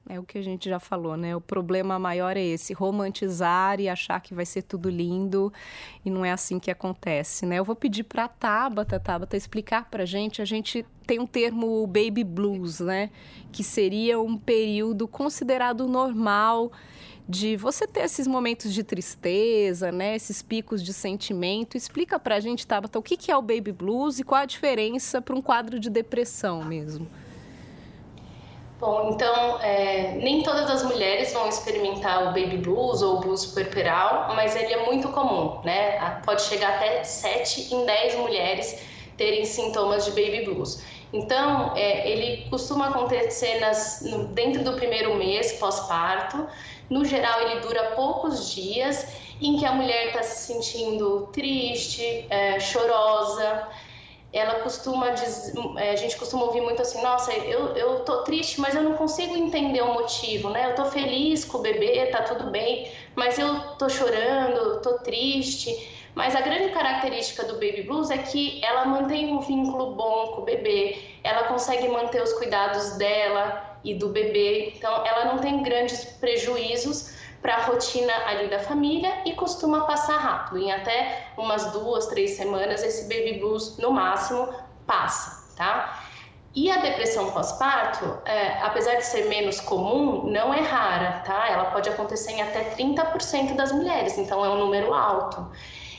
É 0.09 0.19
o 0.19 0.25
que 0.25 0.37
a 0.37 0.43
gente 0.43 0.69
já 0.69 0.81
falou, 0.81 1.17
né? 1.17 1.37
O 1.37 1.41
problema 1.41 2.01
maior 2.01 2.37
é 2.37 2.43
esse, 2.43 2.73
romantizar 2.73 3.79
e 3.79 3.89
achar 3.89 4.19
que 4.21 4.35
vai 4.35 4.45
ser 4.45 4.63
tudo 4.63 4.91
lindo 4.91 5.53
e 6.05 6.11
não 6.11 6.25
é 6.25 6.33
assim 6.33 6.59
que 6.59 6.73
acontece, 6.73 7.47
né? 7.47 7.61
Eu 7.61 7.65
vou 7.65 7.77
pedir 7.77 8.03
para 8.03 8.25
a 8.25 8.29
Tabata, 8.29 8.99
Tabata 8.99 9.37
explicar 9.37 9.89
para 9.89 10.03
a 10.03 10.07
gente. 10.07 10.43
A 10.43 10.45
gente 10.45 10.85
tem 11.07 11.21
um 11.21 11.27
termo 11.29 11.87
baby 11.87 12.25
blues, 12.25 12.81
né? 12.81 13.11
Que 13.53 13.63
seria 13.63 14.19
um 14.19 14.37
período 14.37 15.07
considerado 15.07 15.87
normal 15.87 16.73
de 17.29 17.57
você 17.57 17.87
ter 17.87 18.05
esses 18.05 18.27
momentos 18.27 18.73
de 18.73 18.83
tristeza, 18.83 19.93
né? 19.93 20.17
Esses 20.17 20.41
picos 20.41 20.83
de 20.83 20.95
sentimento. 20.95 21.77
Explica 21.77 22.19
para 22.19 22.37
a 22.37 22.41
gente, 22.41 22.67
Tabata, 22.67 22.99
o 22.99 23.03
que 23.03 23.31
é 23.31 23.37
o 23.37 23.43
baby 23.43 23.71
blues 23.71 24.19
e 24.19 24.25
qual 24.25 24.41
a 24.41 24.47
diferença 24.47 25.21
para 25.21 25.35
um 25.35 25.43
quadro 25.43 25.79
de 25.79 25.91
depressão 25.91 26.65
mesmo. 26.65 27.07
Bom, 28.81 29.11
então, 29.13 29.61
é, 29.61 30.15
nem 30.23 30.43
todas 30.43 30.71
as 30.71 30.85
mulheres 30.85 31.33
vão 31.33 31.49
experimentar 31.49 32.23
o 32.23 32.27
baby 32.27 32.59
blues 32.59 33.03
ou 33.03 33.17
o 33.17 33.21
blues 33.21 33.45
puerperal, 33.45 34.35
mas 34.37 34.55
ele 34.55 34.73
é 34.73 34.87
muito 34.87 35.09
comum, 35.09 35.61
né? 35.65 36.21
Pode 36.25 36.43
chegar 36.43 36.77
até 36.77 37.03
7 37.03 37.75
em 37.75 37.85
10 37.85 38.15
mulheres 38.21 38.81
terem 39.17 39.45
sintomas 39.45 40.05
de 40.05 40.13
baby 40.13 40.45
blues. 40.45 40.81
Então, 41.13 41.75
é, 41.77 42.11
ele 42.11 42.49
costuma 42.51 42.89
acontecer 42.89 43.59
nas, 43.61 44.01
no, 44.03 44.29
dentro 44.29 44.63
do 44.63 44.75
primeiro 44.75 45.15
mês 45.17 45.53
pós-parto. 45.55 46.47
No 46.91 47.05
geral, 47.05 47.43
ele 47.43 47.61
dura 47.61 47.93
poucos 47.93 48.55
dias, 48.55 49.07
em 49.41 49.57
que 49.59 49.65
a 49.65 49.73
mulher 49.73 50.09
está 50.09 50.23
se 50.23 50.53
sentindo 50.53 51.29
triste, 51.33 52.27
é, 52.29 52.61
chorosa, 52.61 53.69
ela 54.33 54.61
costuma 54.61 55.11
dizer, 55.11 55.55
é, 55.79 55.91
a 55.91 55.97
gente 55.97 56.17
costuma 56.17 56.45
ouvir 56.45 56.61
muito 56.61 56.83
assim, 56.83 57.01
nossa, 57.03 57.33
eu, 57.33 57.75
eu 57.75 58.01
tô 58.05 58.25
triste, 58.25 58.61
mas 58.61 58.75
eu 58.75 58.83
não 58.83 58.95
consigo 58.95 59.35
entender 59.37 59.81
o 59.81 59.95
motivo, 59.95 60.51
né? 60.51 60.71
Eu 60.71 60.75
tô 60.75 60.85
feliz 60.87 61.45
com 61.45 61.59
o 61.59 61.63
bebê, 61.63 62.07
tá 62.07 62.23
tudo 62.23 62.51
bem, 62.51 62.91
mas 63.17 63.39
eu 63.39 63.77
tô 63.79 63.89
chorando, 63.89 64.83
tô 64.83 64.99
triste. 64.99 65.71
Mas 66.19 66.35
a 66.35 66.41
grande 66.41 66.71
característica 66.71 67.45
do 67.45 67.55
baby 67.55 67.85
blues 67.85 68.11
é 68.11 68.19
que 68.19 68.61
ela 68.65 68.85
mantém 68.87 69.33
um 69.33 69.39
vínculo 69.39 69.95
bom 69.95 70.33
com 70.33 70.41
o 70.41 70.45
bebê, 70.45 70.99
ela 71.23 71.45
consegue 71.45 71.87
manter 71.87 72.21
os 72.21 72.33
cuidados 72.33 72.97
dela 72.97 73.79
e 73.85 73.95
do 73.95 74.09
bebê, 74.09 74.73
então 74.75 75.07
ela 75.07 75.27
não 75.27 75.39
tem 75.39 75.63
grandes 75.63 76.05
prejuízos 76.19 77.15
para 77.41 77.55
a 77.55 77.63
rotina 77.67 78.13
ali 78.27 78.49
da 78.49 78.59
família 78.59 79.23
e 79.25 79.33
costuma 79.35 79.83
passar 79.83 80.17
rápido. 80.17 80.59
Em 80.59 80.73
até 80.73 81.29
umas 81.37 81.71
duas, 81.71 82.09
três 82.09 82.33
semanas, 82.33 82.83
esse 82.83 83.03
baby 83.05 83.39
blues, 83.39 83.79
no 83.79 83.93
máximo, 83.93 84.53
passa, 84.89 85.55
tá? 85.55 86.03
E 86.53 86.69
a 86.69 86.79
depressão 86.79 87.31
pós-parto, 87.31 88.19
é, 88.25 88.61
apesar 88.61 88.97
de 88.97 89.07
ser 89.07 89.27
menos 89.27 89.61
comum, 89.61 90.25
não 90.25 90.53
é 90.53 90.63
rara, 90.63 91.23
tá? 91.25 91.49
Ela 91.49 91.67
pode 91.67 91.89
acontecer 91.89 92.33
em 92.33 92.43
até 92.43 92.65
30% 92.75 93.55
das 93.55 93.71
mulheres, 93.71 94.19
então 94.19 94.45
é 94.45 94.49
um 94.49 94.59
número 94.59 94.93
alto. 94.93 95.49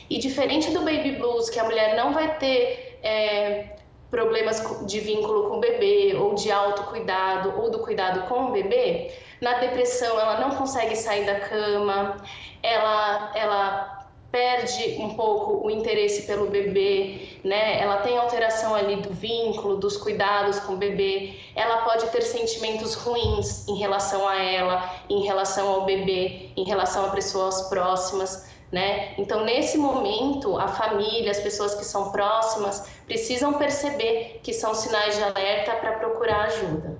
E 0.09 0.17
diferente 0.17 0.71
do 0.71 0.79
baby 0.79 1.13
blues, 1.13 1.49
que 1.49 1.59
a 1.59 1.63
mulher 1.63 1.95
não 1.95 2.13
vai 2.13 2.37
ter 2.37 2.99
é, 3.03 3.75
problemas 4.09 4.85
de 4.85 4.99
vínculo 4.99 5.49
com 5.49 5.57
o 5.57 5.59
bebê, 5.59 6.15
ou 6.15 6.33
de 6.33 6.51
autocuidado, 6.51 7.53
ou 7.61 7.69
do 7.69 7.79
cuidado 7.79 8.27
com 8.27 8.45
o 8.45 8.51
bebê, 8.51 9.11
na 9.41 9.59
depressão, 9.59 10.19
ela 10.19 10.39
não 10.39 10.55
consegue 10.55 10.95
sair 10.95 11.25
da 11.25 11.39
cama, 11.39 12.17
ela, 12.61 13.31
ela 13.35 13.99
perde 14.31 14.97
um 14.99 15.15
pouco 15.15 15.65
o 15.65 15.71
interesse 15.71 16.23
pelo 16.23 16.47
bebê, 16.47 17.39
né? 17.43 17.81
Ela 17.81 17.97
tem 17.97 18.17
alteração 18.17 18.75
ali 18.75 18.97
do 18.97 19.11
vínculo, 19.13 19.77
dos 19.77 19.97
cuidados 19.97 20.59
com 20.59 20.73
o 20.73 20.77
bebê. 20.77 21.35
Ela 21.55 21.83
pode 21.83 22.05
ter 22.07 22.21
sentimentos 22.21 22.95
ruins 22.95 23.67
em 23.67 23.77
relação 23.77 24.27
a 24.27 24.37
ela, 24.37 24.93
em 25.09 25.23
relação 25.23 25.67
ao 25.67 25.85
bebê, 25.85 26.49
em 26.55 26.63
relação 26.63 27.05
a 27.05 27.09
pessoas 27.09 27.69
próximas. 27.69 28.47
Né? 28.71 29.15
Então, 29.17 29.43
nesse 29.43 29.77
momento, 29.77 30.57
a 30.57 30.67
família, 30.67 31.31
as 31.31 31.39
pessoas 31.39 31.73
que 31.73 31.83
são 31.83 32.11
próximas, 32.11 32.88
precisam 33.05 33.53
perceber 33.53 34.39
que 34.43 34.53
são 34.53 34.75
sinais 34.75 35.15
de 35.15 35.23
alerta 35.23 35.75
para 35.75 35.93
procurar 35.93 36.45
ajuda. 36.45 36.99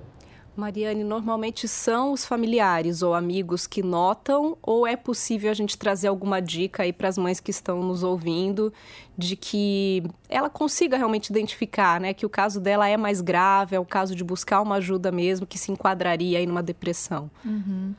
Mariane, 0.56 1.04
normalmente 1.04 1.66
são 1.68 2.12
os 2.12 2.24
familiares 2.24 3.02
ou 3.02 3.14
amigos 3.14 3.66
que 3.66 3.82
notam, 3.82 4.58
ou 4.60 4.86
é 4.86 4.96
possível 4.96 5.50
a 5.50 5.54
gente 5.54 5.78
trazer 5.78 6.08
alguma 6.08 6.40
dica 6.40 6.82
aí 6.82 6.92
para 6.92 7.08
as 7.08 7.16
mães 7.16 7.40
que 7.40 7.50
estão 7.50 7.82
nos 7.82 8.02
ouvindo 8.02 8.72
de 9.16 9.36
que 9.36 10.02
ela 10.28 10.50
consiga 10.50 10.96
realmente 10.96 11.30
identificar, 11.30 12.00
né, 12.00 12.12
que 12.12 12.26
o 12.26 12.28
caso 12.28 12.60
dela 12.60 12.88
é 12.88 12.96
mais 12.96 13.20
grave, 13.20 13.76
é 13.76 13.80
o 13.80 13.84
caso 13.84 14.14
de 14.14 14.24
buscar 14.24 14.60
uma 14.60 14.76
ajuda 14.76 15.10
mesmo 15.10 15.46
que 15.46 15.58
se 15.58 15.70
enquadraria 15.72 16.38
aí 16.38 16.46
numa 16.46 16.62
depressão? 16.62 17.30
Uhum. 17.44 17.94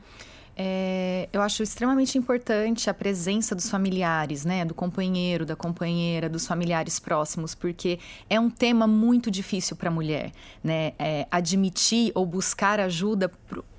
É, 0.56 1.28
eu 1.32 1.40
acho 1.40 1.62
extremamente 1.62 2.18
importante 2.18 2.90
a 2.90 2.94
presença 2.94 3.54
dos 3.54 3.70
familiares, 3.70 4.44
né? 4.44 4.64
Do 4.64 4.74
companheiro, 4.74 5.46
da 5.46 5.56
companheira, 5.56 6.28
dos 6.28 6.46
familiares 6.46 6.98
próximos, 6.98 7.54
porque 7.54 7.98
é 8.28 8.38
um 8.38 8.50
tema 8.50 8.86
muito 8.86 9.30
difícil 9.30 9.76
para 9.76 9.88
a 9.88 9.92
mulher, 9.92 10.30
né? 10.62 10.92
É, 10.98 11.26
admitir 11.30 12.12
ou 12.14 12.26
buscar 12.26 12.80
ajuda 12.80 13.30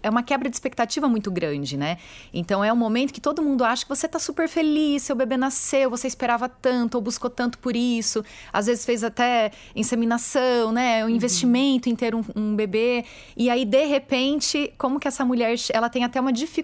é 0.04 0.10
uma 0.10 0.22
quebra 0.22 0.50
de 0.50 0.56
expectativa 0.56 1.08
muito 1.08 1.32
grande, 1.32 1.78
né? 1.78 1.98
Então 2.34 2.62
é 2.62 2.72
um 2.74 2.76
momento 2.76 3.14
que 3.14 3.22
todo 3.22 3.42
mundo 3.42 3.64
acha 3.64 3.84
que 3.84 3.90
você 3.90 4.06
tá 4.06 4.20
super 4.20 4.50
feliz, 4.50 5.04
seu 5.04 5.16
bebê 5.16 5.38
nasceu, 5.38 5.90
você 5.90 6.08
esperava 6.08 6.50
tanto 6.50 6.96
ou 6.96 7.02
buscou 7.02 7.30
tanto 7.30 7.58
por 7.58 7.74
isso, 7.74 8.24
às 8.52 8.66
vezes 8.66 8.86
fez 8.86 9.02
até 9.02 9.52
inseminação, 9.74 10.74
né? 10.74 11.04
O 11.04 11.06
um 11.06 11.10
uhum. 11.10 11.16
investimento 11.16 11.88
em 11.88 11.96
ter 11.96 12.14
um, 12.14 12.24
um, 12.36 12.54
bebê 12.54 13.06
e 13.38 13.50
aí 13.50 13.64
de 13.64 13.86
repente, 13.86 14.74
como 14.78 15.00
que 15.00 15.08
essa 15.08 15.24
mulher, 15.24 15.56
ela 15.72 15.90
tem 15.90 16.04
até 16.04 16.20
uma 16.20 16.34
dificuldade 16.34 16.63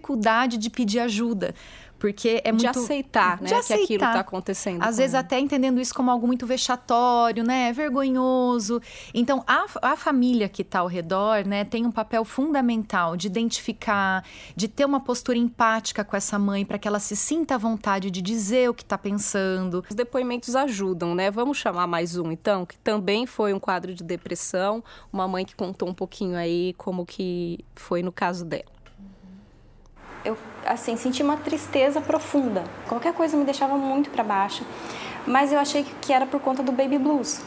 de 0.58 0.70
pedir 0.70 1.00
ajuda 1.00 1.54
porque 2.00 2.42
é 2.44 2.52
muito. 2.52 2.62
De 2.62 2.68
aceitar, 2.68 3.42
né? 3.42 3.50
De 3.50 3.54
aceitar. 3.54 3.78
Que 3.78 3.84
aquilo 3.84 4.06
está 4.06 4.20
acontecendo. 4.22 4.82
Às 4.82 4.98
vezes, 4.98 5.14
até 5.14 5.38
entendendo 5.38 5.80
isso 5.80 5.94
como 5.94 6.10
algo 6.10 6.26
muito 6.26 6.48
vexatório, 6.48 7.44
né? 7.44 7.72
Vergonhoso. 7.74 8.82
Então, 9.14 9.44
a, 9.46 9.66
a 9.82 9.96
família 9.98 10.48
que 10.48 10.62
está 10.62 10.80
ao 10.80 10.88
redor, 10.88 11.46
né, 11.46 11.66
tem 11.66 11.86
um 11.86 11.92
papel 11.92 12.24
fundamental 12.24 13.18
de 13.18 13.28
identificar, 13.28 14.24
de 14.56 14.68
ter 14.68 14.86
uma 14.86 15.02
postura 15.02 15.38
empática 15.38 16.04
com 16.04 16.16
essa 16.16 16.40
mãe, 16.40 16.66
para 16.66 16.80
que 16.80 16.88
ela 16.88 17.00
se 17.00 17.16
sinta 17.16 17.56
à 17.56 17.58
vontade 17.58 18.10
de 18.10 18.22
dizer 18.22 18.70
o 18.70 18.74
que 18.74 18.84
está 18.84 18.98
pensando. 18.98 19.84
Os 19.90 19.96
depoimentos 19.96 20.56
ajudam, 20.56 21.14
né? 21.14 21.30
Vamos 21.30 21.58
chamar 21.58 21.86
mais 21.86 22.16
um, 22.18 22.32
então, 22.32 22.66
que 22.66 22.78
também 22.78 23.26
foi 23.26 23.54
um 23.54 23.60
quadro 23.60 23.94
de 23.94 24.04
depressão. 24.04 24.82
Uma 25.12 25.28
mãe 25.28 25.44
que 25.44 25.56
contou 25.56 25.90
um 25.90 25.94
pouquinho 25.94 26.38
aí 26.38 26.74
como 26.78 27.06
que 27.06 27.60
foi 27.76 28.02
no 28.02 28.12
caso 28.12 28.46
dela 28.46 28.79
eu 30.24 30.38
assim 30.66 30.96
senti 30.98 31.24
uma 31.24 31.38
tristeza 31.38 32.02
profunda. 32.02 32.64
Qualquer 32.88 33.14
coisa 33.14 33.38
me 33.38 33.46
deixava 33.46 33.78
muito 33.78 34.10
para 34.10 34.24
baixo. 34.24 34.64
Mas 35.26 35.52
eu 35.52 35.60
achei 35.60 35.86
que 36.02 36.14
era 36.14 36.26
por 36.26 36.40
conta 36.40 36.64
do 36.64 36.72
baby 36.72 36.98
blues, 36.98 37.42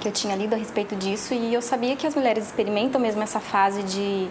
que 0.00 0.08
eu 0.08 0.12
tinha 0.12 0.34
lido 0.34 0.54
a 0.54 0.56
respeito 0.56 0.96
disso 0.96 1.34
e 1.34 1.52
eu 1.52 1.62
sabia 1.62 1.94
que 1.96 2.06
as 2.06 2.14
mulheres 2.14 2.46
experimentam 2.46 3.00
mesmo 3.00 3.22
essa 3.22 3.40
fase 3.40 3.82
de 3.82 4.28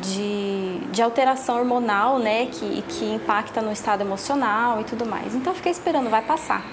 de, 0.00 0.78
de 0.90 1.02
alteração 1.02 1.58
hormonal, 1.58 2.18
né, 2.18 2.46
que, 2.46 2.82
que 2.82 3.04
impacta 3.14 3.62
no 3.62 3.72
estado 3.72 4.02
emocional 4.02 4.80
e 4.80 4.84
tudo 4.84 5.06
mais. 5.06 5.34
Então 5.34 5.52
eu 5.52 5.56
fiquei 5.56 5.72
esperando, 5.72 6.10
vai 6.10 6.22
passar. 6.22 6.64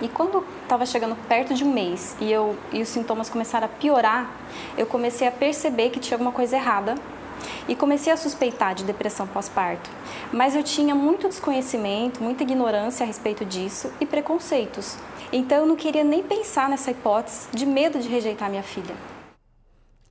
E 0.00 0.08
quando 0.08 0.44
estava 0.62 0.86
chegando 0.86 1.14
perto 1.28 1.52
de 1.52 1.62
um 1.62 1.72
mês 1.72 2.16
e, 2.20 2.32
eu, 2.32 2.56
e 2.72 2.80
os 2.80 2.88
sintomas 2.88 3.28
começaram 3.28 3.66
a 3.66 3.68
piorar, 3.68 4.30
eu 4.78 4.86
comecei 4.86 5.28
a 5.28 5.30
perceber 5.30 5.90
que 5.90 6.00
tinha 6.00 6.14
alguma 6.14 6.32
coisa 6.32 6.56
errada 6.56 6.94
e 7.68 7.74
comecei 7.74 8.12
a 8.12 8.16
suspeitar 8.16 8.74
de 8.74 8.84
depressão 8.84 9.26
pós-parto. 9.26 9.90
Mas 10.32 10.54
eu 10.54 10.62
tinha 10.62 10.94
muito 10.94 11.28
desconhecimento, 11.28 12.22
muita 12.22 12.42
ignorância 12.42 13.04
a 13.04 13.06
respeito 13.06 13.44
disso 13.44 13.92
e 14.00 14.06
preconceitos. 14.06 14.96
Então 15.32 15.58
eu 15.58 15.66
não 15.66 15.76
queria 15.76 16.04
nem 16.04 16.22
pensar 16.22 16.68
nessa 16.68 16.90
hipótese 16.90 17.48
de 17.52 17.64
medo 17.64 17.98
de 17.98 18.08
rejeitar 18.08 18.50
minha 18.50 18.62
filha. 18.62 18.94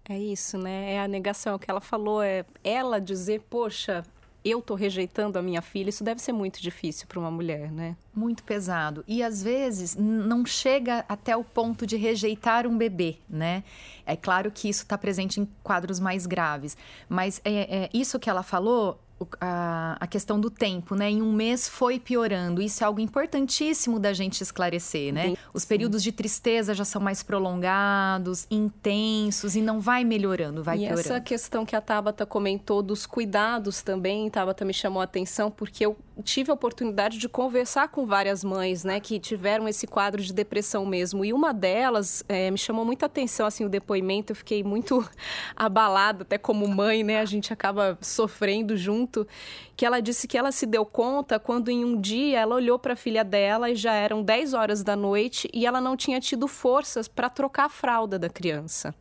É 0.07 0.17
isso, 0.17 0.57
né? 0.57 0.93
É 0.93 0.99
a 0.99 1.07
negação 1.07 1.59
que 1.59 1.69
ela 1.69 1.81
falou, 1.81 2.23
é 2.23 2.43
ela 2.63 2.99
dizer, 2.99 3.41
poxa, 3.49 4.03
eu 4.43 4.61
tô 4.61 4.75
rejeitando 4.75 5.37
a 5.37 5.41
minha 5.41 5.61
filha, 5.61 5.89
isso 5.89 6.03
deve 6.03 6.21
ser 6.21 6.31
muito 6.31 6.61
difícil 6.61 7.07
para 7.07 7.19
uma 7.19 7.29
mulher, 7.29 7.71
né? 7.71 7.95
Muito 8.15 8.43
pesado. 8.43 9.03
E 9.07 9.21
às 9.21 9.43
vezes 9.43 9.95
não 9.95 10.45
chega 10.45 11.03
até 11.09 11.35
o 11.35 11.43
ponto 11.43 11.85
de 11.85 11.97
rejeitar 11.97 12.65
um 12.65 12.77
bebê, 12.77 13.17
né? 13.29 13.63
É 14.05 14.15
claro 14.15 14.49
que 14.51 14.69
isso 14.69 14.83
está 14.83 14.97
presente 14.97 15.39
em 15.39 15.47
quadros 15.61 15.99
mais 15.99 16.25
graves. 16.25 16.77
Mas 17.07 17.41
é, 17.43 17.83
é, 17.83 17.89
isso 17.93 18.19
que 18.19 18.29
ela 18.29 18.43
falou 18.43 18.99
a, 19.39 19.97
a, 19.99 20.07
questão 20.07 20.39
do 20.39 20.49
tempo, 20.49 20.95
né? 20.95 21.09
Em 21.09 21.21
um 21.21 21.31
mês 21.31 21.67
foi 21.67 21.99
piorando. 21.99 22.61
Isso 22.61 22.83
é 22.83 22.87
algo 22.87 22.99
importantíssimo 22.99 23.99
da 23.99 24.13
gente 24.13 24.41
esclarecer, 24.41 25.13
né? 25.13 25.29
Sim. 25.29 25.37
Os 25.53 25.65
períodos 25.65 26.03
de 26.03 26.11
tristeza 26.11 26.73
já 26.73 26.85
são 26.85 27.01
mais 27.01 27.23
prolongados, 27.23 28.45
intensos 28.49 29.55
e 29.55 29.61
não 29.61 29.79
vai 29.79 30.03
melhorando, 30.03 30.63
vai 30.63 30.77
e 30.77 30.79
piorando. 30.79 30.99
E 30.99 31.01
essa 31.01 31.19
questão 31.19 31.65
que 31.65 31.75
a 31.75 31.81
Tabata 31.81 32.25
comentou 32.25 32.81
dos 32.81 33.05
cuidados 33.05 33.81
também, 33.81 34.29
Tabata 34.29 34.63
me 34.63 34.73
chamou 34.73 35.01
a 35.01 35.05
atenção 35.05 35.49
porque 35.49 35.85
eu 35.85 35.97
tive 36.23 36.51
a 36.51 36.53
oportunidade 36.53 37.17
de 37.17 37.29
conversar 37.29 37.87
com 37.89 38.05
várias 38.05 38.43
mães, 38.43 38.83
né, 38.83 38.99
que 38.99 39.19
tiveram 39.19 39.67
esse 39.67 39.87
quadro 39.87 40.21
de 40.21 40.33
depressão 40.33 40.85
mesmo. 40.85 41.23
E 41.23 41.33
uma 41.33 41.53
delas 41.53 42.23
é, 42.27 42.49
me 42.51 42.57
chamou 42.57 42.85
muita 42.85 43.05
atenção, 43.05 43.45
assim, 43.45 43.65
o 43.65 43.69
depoimento. 43.69 44.31
Eu 44.31 44.35
fiquei 44.35 44.63
muito 44.63 45.07
abalada, 45.55 46.23
até 46.23 46.37
como 46.37 46.67
mãe, 46.67 47.03
né? 47.03 47.19
A 47.19 47.25
gente 47.25 47.53
acaba 47.53 47.97
sofrendo 48.01 48.75
junto. 48.75 49.27
Que 49.75 49.85
ela 49.85 50.01
disse 50.01 50.27
que 50.27 50.37
ela 50.37 50.51
se 50.51 50.65
deu 50.65 50.85
conta 50.85 51.39
quando 51.39 51.69
em 51.69 51.85
um 51.85 51.99
dia 51.99 52.39
ela 52.39 52.55
olhou 52.55 52.77
para 52.77 52.93
a 52.93 52.97
filha 52.97 53.23
dela 53.23 53.69
e 53.69 53.75
já 53.75 53.93
eram 53.93 54.21
10 54.21 54.53
horas 54.53 54.83
da 54.83 54.95
noite 54.95 55.49
e 55.53 55.65
ela 55.65 55.79
não 55.79 55.95
tinha 55.95 56.19
tido 56.19 56.47
forças 56.47 57.07
para 57.07 57.29
trocar 57.29 57.65
a 57.65 57.69
fralda 57.69 58.19
da 58.19 58.29
criança 58.29 58.93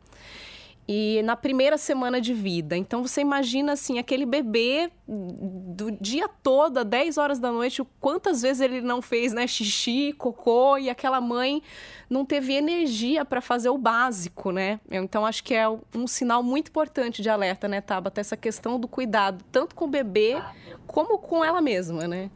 e 0.91 1.21
na 1.21 1.35
primeira 1.35 1.77
semana 1.77 2.19
de 2.19 2.33
vida. 2.33 2.75
Então 2.75 3.05
você 3.05 3.21
imagina 3.21 3.73
assim, 3.73 3.99
aquele 3.99 4.25
bebê 4.25 4.89
do 5.07 5.91
dia 5.91 6.27
todo, 6.27 6.79
às 6.79 6.85
10 6.85 7.17
horas 7.19 7.37
da 7.37 7.51
noite, 7.51 7.83
quantas 7.99 8.41
vezes 8.41 8.59
ele 8.59 8.81
não 8.81 8.99
fez, 8.99 9.31
né, 9.31 9.45
xixi, 9.45 10.15
cocô 10.17 10.79
e 10.79 10.89
aquela 10.89 11.21
mãe 11.21 11.61
não 12.09 12.25
teve 12.25 12.55
energia 12.55 13.23
para 13.23 13.39
fazer 13.39 13.69
o 13.69 13.77
básico, 13.77 14.51
né? 14.51 14.79
Então 14.89 15.27
acho 15.27 15.43
que 15.43 15.53
é 15.53 15.69
um 15.93 16.07
sinal 16.07 16.41
muito 16.41 16.69
importante 16.69 17.21
de 17.21 17.29
alerta, 17.29 17.67
né, 17.67 17.81
Tabata, 17.81 18.19
essa 18.19 18.35
questão 18.35 18.79
do 18.79 18.87
cuidado, 18.87 19.45
tanto 19.51 19.75
com 19.75 19.85
o 19.85 19.87
bebê 19.87 20.41
como 20.87 21.19
com 21.19 21.45
ela 21.45 21.61
mesma, 21.61 22.07
né? 22.07 22.31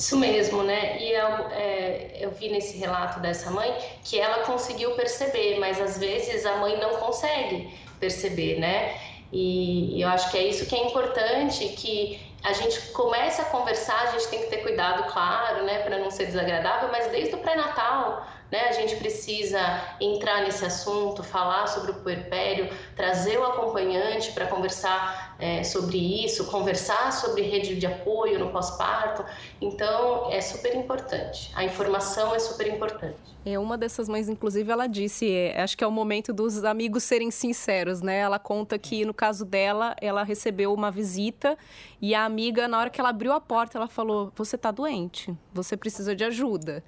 Isso 0.00 0.16
mesmo, 0.16 0.62
né? 0.62 0.98
E 0.98 1.12
eu, 1.12 1.28
é, 1.50 2.16
eu 2.20 2.30
vi 2.30 2.48
nesse 2.48 2.78
relato 2.78 3.20
dessa 3.20 3.50
mãe 3.50 3.70
que 4.02 4.18
ela 4.18 4.44
conseguiu 4.44 4.92
perceber, 4.92 5.58
mas 5.58 5.78
às 5.78 5.98
vezes 5.98 6.46
a 6.46 6.56
mãe 6.56 6.78
não 6.80 6.96
consegue 6.96 7.70
perceber, 8.00 8.58
né? 8.58 8.98
E, 9.30 9.98
e 9.98 10.00
eu 10.00 10.08
acho 10.08 10.30
que 10.30 10.38
é 10.38 10.44
isso 10.48 10.64
que 10.64 10.74
é 10.74 10.86
importante, 10.86 11.68
que 11.76 12.18
a 12.42 12.54
gente 12.54 12.80
comece 12.92 13.42
a 13.42 13.44
conversar, 13.44 14.00
a 14.04 14.12
gente 14.12 14.26
tem 14.28 14.40
que 14.40 14.46
ter 14.46 14.62
cuidado, 14.62 15.12
claro, 15.12 15.64
né, 15.64 15.80
para 15.80 15.98
não 15.98 16.10
ser 16.10 16.24
desagradável, 16.24 16.88
mas 16.90 17.06
desde 17.08 17.34
o 17.34 17.38
pré-natal, 17.38 18.26
né, 18.50 18.68
a 18.70 18.72
gente 18.72 18.96
precisa 18.96 19.60
entrar 20.00 20.40
nesse 20.44 20.64
assunto, 20.64 21.22
falar 21.22 21.66
sobre 21.66 21.90
o 21.90 21.94
puerpério, 21.96 22.70
trazer 22.96 23.38
o 23.38 23.44
acompanhante 23.44 24.32
para 24.32 24.46
conversar 24.46 25.29
é, 25.40 25.64
sobre 25.64 26.24
isso, 26.24 26.46
conversar 26.46 27.12
sobre 27.12 27.42
rede 27.42 27.76
de 27.76 27.86
apoio 27.86 28.38
no 28.38 28.50
pós-parto. 28.50 29.24
Então, 29.60 30.30
é 30.30 30.40
super 30.40 30.74
importante. 30.74 31.50
A 31.54 31.64
informação 31.64 32.34
é 32.34 32.38
super 32.38 32.66
importante. 32.66 33.16
É 33.44 33.58
uma 33.58 33.78
dessas 33.78 34.06
mães, 34.06 34.28
inclusive, 34.28 34.70
ela 34.70 34.86
disse, 34.86 35.30
é, 35.30 35.62
acho 35.62 35.76
que 35.76 35.82
é 35.82 35.86
o 35.86 35.90
momento 35.90 36.32
dos 36.32 36.62
amigos 36.62 37.04
serem 37.04 37.30
sinceros, 37.30 38.02
né? 38.02 38.18
Ela 38.18 38.38
conta 38.38 38.78
que 38.78 39.04
no 39.04 39.14
caso 39.14 39.46
dela, 39.46 39.96
ela 40.00 40.22
recebeu 40.22 40.74
uma 40.74 40.90
visita 40.90 41.56
e 42.02 42.14
a 42.14 42.24
amiga, 42.24 42.68
na 42.68 42.78
hora 42.78 42.90
que 42.90 43.00
ela 43.00 43.08
abriu 43.08 43.32
a 43.32 43.40
porta, 43.40 43.78
ela 43.78 43.88
falou: 43.88 44.30
"Você 44.36 44.56
está 44.56 44.70
doente, 44.70 45.34
você 45.54 45.74
precisa 45.74 46.14
de 46.14 46.22
ajuda". 46.22 46.84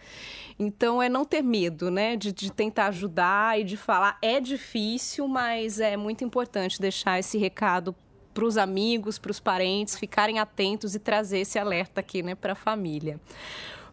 Então 0.58 1.02
é 1.02 1.08
não 1.08 1.24
ter 1.24 1.42
medo, 1.42 1.90
né, 1.90 2.16
de, 2.16 2.32
de 2.32 2.52
tentar 2.52 2.88
ajudar 2.88 3.58
e 3.58 3.64
de 3.64 3.76
falar. 3.76 4.18
É 4.20 4.38
difícil, 4.38 5.26
mas 5.26 5.80
é 5.80 5.96
muito 5.96 6.22
importante 6.22 6.80
deixar 6.80 7.18
esse 7.18 7.38
recado 7.38 7.94
para 8.32 8.44
os 8.44 8.56
amigos, 8.56 9.18
para 9.18 9.30
os 9.30 9.40
parentes 9.40 9.98
ficarem 9.98 10.38
atentos 10.38 10.94
e 10.94 10.98
trazer 10.98 11.40
esse 11.40 11.58
alerta 11.58 12.00
aqui, 12.00 12.22
né, 12.22 12.34
para 12.34 12.52
a 12.52 12.56
família. 12.56 13.20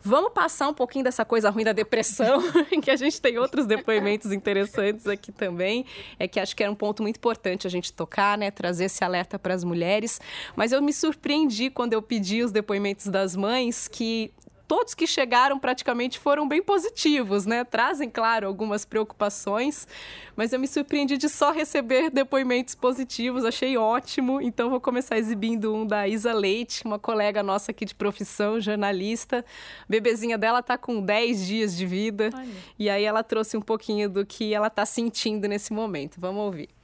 Vamos 0.01 0.31
passar 0.31 0.69
um 0.69 0.73
pouquinho 0.73 1.03
dessa 1.03 1.25
coisa 1.25 1.49
ruim 1.49 1.65
da 1.65 1.73
depressão, 1.73 2.41
que 2.81 2.89
a 2.89 2.95
gente 2.95 3.19
tem 3.19 3.37
outros 3.37 3.65
depoimentos 3.65 4.31
interessantes 4.31 5.05
aqui 5.07 5.31
também. 5.31 5.85
É 6.17 6.27
que 6.27 6.39
acho 6.39 6.55
que 6.55 6.63
era 6.63 6.71
um 6.71 6.75
ponto 6.75 7.03
muito 7.03 7.17
importante 7.17 7.67
a 7.67 7.69
gente 7.69 7.91
tocar, 7.91 8.37
né? 8.37 8.49
Trazer 8.49 8.85
esse 8.85 9.03
alerta 9.03 9.37
para 9.37 9.53
as 9.53 9.63
mulheres. 9.63 10.21
Mas 10.55 10.71
eu 10.71 10.81
me 10.81 10.93
surpreendi 10.93 11.69
quando 11.69 11.93
eu 11.93 12.01
pedi 12.01 12.41
os 12.41 12.51
depoimentos 12.51 13.07
das 13.07 13.35
mães 13.35 13.89
que 13.89 14.31
todos 14.69 14.93
que 14.93 15.07
chegaram 15.07 15.57
praticamente 15.57 16.19
foram 16.19 16.47
bem 16.47 16.61
positivos, 16.61 17.47
né? 17.47 17.63
Trazem, 17.63 18.07
claro, 18.07 18.45
algumas 18.45 18.85
preocupações, 18.85 19.87
mas 20.35 20.53
eu 20.53 20.59
me 20.59 20.67
surpreendi 20.67 21.17
de 21.17 21.27
só 21.27 21.51
receber 21.51 22.11
depoimentos 22.11 22.75
positivos, 22.75 23.43
achei 23.43 23.75
ótimo. 23.77 24.39
Então 24.39 24.69
vou 24.69 24.79
começar 24.79 25.17
exibindo 25.17 25.73
um 25.73 25.87
da 25.87 26.07
Isa 26.07 26.31
Leite, 26.31 26.85
uma 26.85 26.99
colega 26.99 27.41
nossa 27.41 27.71
aqui 27.71 27.83
de 27.83 27.95
profissão, 27.95 28.61
jornalista. 28.61 29.43
A 29.81 29.85
bebezinha 29.89 30.37
dela 30.37 30.61
tá 30.61 30.77
com 30.77 31.01
10 31.01 31.47
dias 31.47 31.75
de 31.75 31.87
vida 31.87 32.29
Olha. 32.31 32.47
e 32.77 32.91
aí 32.91 33.03
ela 33.03 33.23
trouxe 33.23 33.57
um 33.57 33.61
pouquinho 33.61 34.07
do 34.07 34.23
que 34.23 34.53
ela 34.53 34.69
tá 34.69 34.85
sentindo 34.85 35.47
nesse 35.47 35.73
momento. 35.73 36.21
Vamos 36.21 36.43
ouvir. 36.43 36.78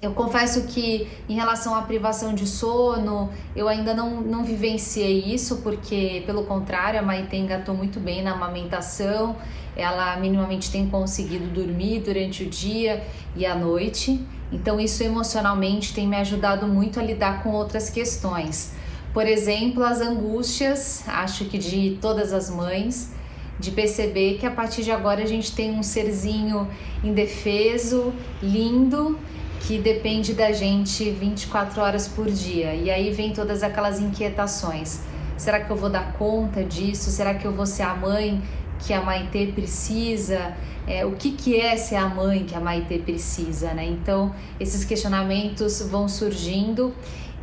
Eu 0.00 0.14
confesso 0.14 0.62
que 0.62 1.06
em 1.28 1.34
relação 1.34 1.74
à 1.74 1.82
privação 1.82 2.34
de 2.34 2.46
sono, 2.46 3.30
eu 3.54 3.68
ainda 3.68 3.92
não, 3.92 4.22
não 4.22 4.42
vivenciei 4.42 5.22
isso, 5.22 5.58
porque 5.58 6.22
pelo 6.24 6.44
contrário, 6.44 6.98
a 6.98 7.02
Maite 7.02 7.36
engatou 7.36 7.74
muito 7.74 8.00
bem 8.00 8.22
na 8.22 8.32
amamentação, 8.32 9.36
ela 9.76 10.16
minimamente 10.16 10.70
tem 10.70 10.88
conseguido 10.88 11.46
dormir 11.48 12.00
durante 12.00 12.42
o 12.42 12.48
dia 12.48 13.06
e 13.36 13.44
a 13.44 13.54
noite, 13.54 14.24
então 14.50 14.80
isso 14.80 15.02
emocionalmente 15.02 15.92
tem 15.92 16.08
me 16.08 16.16
ajudado 16.16 16.66
muito 16.66 16.98
a 16.98 17.02
lidar 17.02 17.42
com 17.42 17.50
outras 17.50 17.90
questões. 17.90 18.72
Por 19.12 19.26
exemplo, 19.26 19.84
as 19.84 20.00
angústias, 20.00 21.06
acho 21.06 21.44
que 21.44 21.58
de 21.58 21.98
todas 22.00 22.32
as 22.32 22.48
mães, 22.48 23.12
de 23.60 23.70
perceber 23.70 24.38
que 24.38 24.46
a 24.46 24.50
partir 24.50 24.82
de 24.82 24.90
agora 24.90 25.22
a 25.22 25.26
gente 25.26 25.52
tem 25.52 25.70
um 25.70 25.82
serzinho 25.82 26.66
indefeso, 27.04 28.12
lindo 28.42 29.18
que 29.62 29.78
depende 29.78 30.34
da 30.34 30.52
gente 30.52 31.10
24 31.10 31.80
horas 31.80 32.08
por 32.08 32.28
dia. 32.28 32.74
E 32.74 32.90
aí 32.90 33.12
vem 33.12 33.32
todas 33.32 33.62
aquelas 33.62 34.00
inquietações. 34.00 35.00
Será 35.36 35.60
que 35.60 35.70
eu 35.70 35.76
vou 35.76 35.88
dar 35.88 36.12
conta 36.14 36.64
disso? 36.64 37.10
Será 37.10 37.34
que 37.34 37.44
eu 37.46 37.52
vou 37.52 37.66
ser 37.66 37.82
a 37.82 37.94
mãe 37.94 38.42
que 38.80 38.92
a 38.92 39.00
Maitê 39.00 39.46
precisa? 39.46 40.56
É, 40.86 41.06
o 41.06 41.12
que, 41.12 41.32
que 41.32 41.60
é 41.60 41.76
ser 41.76 41.94
a 41.94 42.08
mãe 42.08 42.44
que 42.44 42.56
a 42.56 42.60
Maitê 42.60 42.98
precisa, 42.98 43.72
né? 43.72 43.84
Então, 43.86 44.34
esses 44.58 44.84
questionamentos 44.84 45.80
vão 45.82 46.08
surgindo 46.08 46.92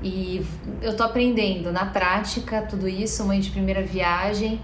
e 0.04 0.46
eu 0.82 0.96
tô 0.96 1.04
aprendendo 1.04 1.72
na 1.72 1.86
prática 1.86 2.62
tudo 2.62 2.88
isso, 2.88 3.26
mãe 3.26 3.40
de 3.40 3.50
primeira 3.50 3.82
viagem, 3.82 4.60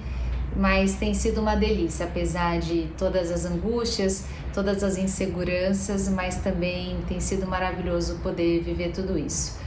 mas 0.56 0.96
tem 0.96 1.14
sido 1.14 1.42
uma 1.42 1.56
delícia, 1.56 2.06
apesar 2.06 2.60
de 2.60 2.88
todas 2.98 3.32
as 3.32 3.46
angústias, 3.46 4.26
todas 4.54 4.84
as 4.84 4.98
inseguranças, 4.98 6.08
mas 6.08 6.38
também 6.38 6.98
tem 7.08 7.20
sido 7.20 7.46
maravilhoso 7.46 8.20
poder 8.24 8.62
viver 8.62 8.92
tudo 8.92 9.18
isso. 9.18 9.66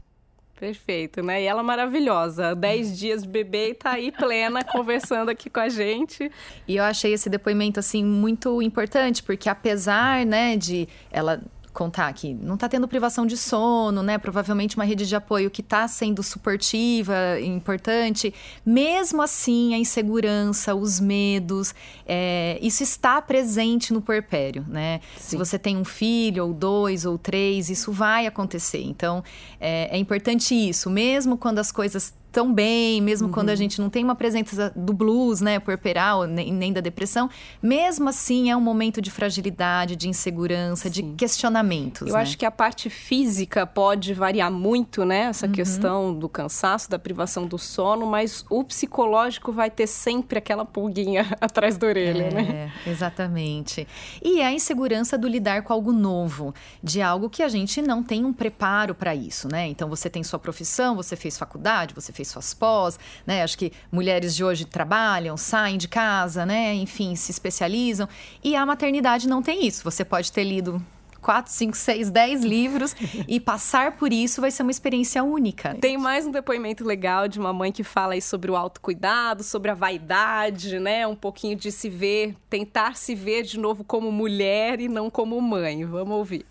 Perfeito, 0.58 1.22
né? 1.22 1.42
E 1.42 1.46
ela 1.46 1.62
maravilhosa. 1.62 2.52
Dez 2.52 2.98
dias 2.98 3.22
de 3.22 3.28
bebê 3.28 3.70
e 3.70 3.74
tá 3.74 3.92
aí 3.92 4.10
plena, 4.10 4.64
conversando 4.66 5.28
aqui 5.28 5.48
com 5.48 5.60
a 5.60 5.68
gente. 5.68 6.30
E 6.66 6.76
eu 6.76 6.82
achei 6.82 7.12
esse 7.12 7.30
depoimento, 7.30 7.78
assim, 7.78 8.04
muito 8.04 8.60
importante, 8.60 9.22
porque 9.22 9.48
apesar, 9.48 10.26
né, 10.26 10.56
de 10.56 10.88
ela 11.12 11.40
contar 11.72 12.12
que 12.12 12.34
não 12.34 12.54
está 12.54 12.68
tendo 12.68 12.88
privação 12.88 13.26
de 13.26 13.36
sono, 13.36 14.02
né? 14.02 14.18
Provavelmente 14.18 14.76
uma 14.76 14.84
rede 14.84 15.06
de 15.06 15.14
apoio 15.14 15.50
que 15.50 15.60
está 15.60 15.86
sendo 15.86 16.22
suportiva, 16.22 17.14
importante. 17.40 18.32
Mesmo 18.64 19.22
assim, 19.22 19.74
a 19.74 19.78
insegurança, 19.78 20.74
os 20.74 21.00
medos, 21.00 21.74
é, 22.06 22.58
isso 22.62 22.82
está 22.82 23.20
presente 23.22 23.92
no 23.92 24.00
puerpério, 24.00 24.64
né? 24.68 25.00
Sim. 25.16 25.30
Se 25.30 25.36
você 25.36 25.58
tem 25.58 25.76
um 25.76 25.84
filho, 25.84 26.46
ou 26.46 26.52
dois, 26.52 27.04
ou 27.04 27.18
três, 27.18 27.70
isso 27.70 27.92
vai 27.92 28.26
acontecer. 28.26 28.82
Então, 28.82 29.22
é, 29.60 29.96
é 29.96 29.98
importante 29.98 30.54
isso. 30.54 30.90
Mesmo 30.90 31.36
quando 31.36 31.58
as 31.58 31.70
coisas 31.70 32.12
tão 32.30 32.52
bem, 32.52 33.00
mesmo 33.00 33.28
uhum. 33.28 33.32
quando 33.32 33.50
a 33.50 33.54
gente 33.54 33.80
não 33.80 33.88
tem 33.88 34.04
uma 34.04 34.14
presença 34.14 34.72
do 34.76 34.92
blues, 34.92 35.40
né, 35.40 35.58
puerperal, 35.58 36.24
nem, 36.24 36.52
nem 36.52 36.72
da 36.72 36.80
depressão, 36.80 37.28
mesmo 37.62 38.08
assim 38.08 38.50
é 38.50 38.56
um 38.56 38.60
momento 38.60 39.00
de 39.00 39.10
fragilidade, 39.10 39.96
de 39.96 40.08
insegurança, 40.08 40.84
Sim. 40.84 40.90
de 40.90 41.02
questionamentos. 41.16 42.08
Eu 42.08 42.14
né? 42.14 42.20
acho 42.20 42.36
que 42.36 42.44
a 42.44 42.50
parte 42.50 42.90
física 42.90 43.66
pode 43.66 44.12
variar 44.12 44.50
muito, 44.50 45.04
né, 45.04 45.22
essa 45.22 45.46
uhum. 45.46 45.52
questão 45.52 46.14
do 46.14 46.28
cansaço, 46.28 46.90
da 46.90 46.98
privação 46.98 47.46
do 47.46 47.58
sono, 47.58 48.06
mas 48.06 48.44
o 48.50 48.62
psicológico 48.62 49.50
vai 49.52 49.70
ter 49.70 49.86
sempre 49.86 50.38
aquela 50.38 50.64
pulguinha 50.64 51.26
atrás 51.40 51.76
da 51.76 51.86
orelha, 51.86 52.24
é, 52.24 52.30
né? 52.30 52.72
Exatamente. 52.86 53.86
E 54.22 54.40
é 54.40 54.46
a 54.46 54.52
insegurança 54.52 55.16
do 55.16 55.26
lidar 55.26 55.62
com 55.62 55.72
algo 55.72 55.92
novo, 55.92 56.54
de 56.82 57.00
algo 57.00 57.30
que 57.30 57.42
a 57.42 57.48
gente 57.48 57.80
não 57.80 58.02
tem 58.02 58.24
um 58.24 58.32
preparo 58.32 58.94
para 58.94 59.14
isso, 59.14 59.48
né? 59.48 59.66
Então 59.66 59.88
você 59.88 60.10
tem 60.10 60.22
sua 60.22 60.38
profissão, 60.38 60.94
você 60.94 61.16
fez 61.16 61.38
faculdade, 61.38 61.94
você 61.94 62.12
fez 62.18 62.28
suas 62.28 62.52
pós, 62.52 62.98
né? 63.26 63.42
Acho 63.42 63.56
que 63.56 63.72
mulheres 63.90 64.34
de 64.34 64.44
hoje 64.44 64.64
trabalham, 64.64 65.36
saem 65.36 65.78
de 65.78 65.88
casa, 65.88 66.44
né? 66.44 66.74
Enfim, 66.74 67.14
se 67.16 67.30
especializam. 67.30 68.08
E 68.42 68.54
a 68.54 68.66
maternidade 68.66 69.28
não 69.28 69.42
tem 69.42 69.66
isso. 69.66 69.82
Você 69.84 70.04
pode 70.04 70.30
ter 70.32 70.44
lido 70.44 70.82
quatro, 71.20 71.52
cinco, 71.52 71.76
seis, 71.76 72.10
dez 72.10 72.42
livros 72.42 72.94
e 73.26 73.40
passar 73.40 73.96
por 73.96 74.12
isso 74.12 74.40
vai 74.40 74.50
ser 74.50 74.62
uma 74.62 74.70
experiência 74.70 75.22
única. 75.22 75.76
Tem 75.80 75.96
mais 75.96 76.26
um 76.26 76.30
depoimento 76.30 76.84
legal 76.84 77.28
de 77.28 77.38
uma 77.38 77.52
mãe 77.52 77.70
que 77.70 77.84
fala 77.84 78.14
aí 78.14 78.22
sobre 78.22 78.50
o 78.50 78.56
autocuidado, 78.56 79.42
sobre 79.42 79.70
a 79.70 79.74
vaidade, 79.74 80.78
né? 80.78 81.06
Um 81.06 81.16
pouquinho 81.16 81.56
de 81.56 81.70
se 81.70 81.88
ver, 81.88 82.34
tentar 82.50 82.96
se 82.96 83.14
ver 83.14 83.42
de 83.42 83.58
novo 83.58 83.84
como 83.84 84.10
mulher 84.10 84.80
e 84.80 84.88
não 84.88 85.10
como 85.10 85.40
mãe. 85.40 85.84
Vamos 85.84 86.16
ouvir. 86.16 86.44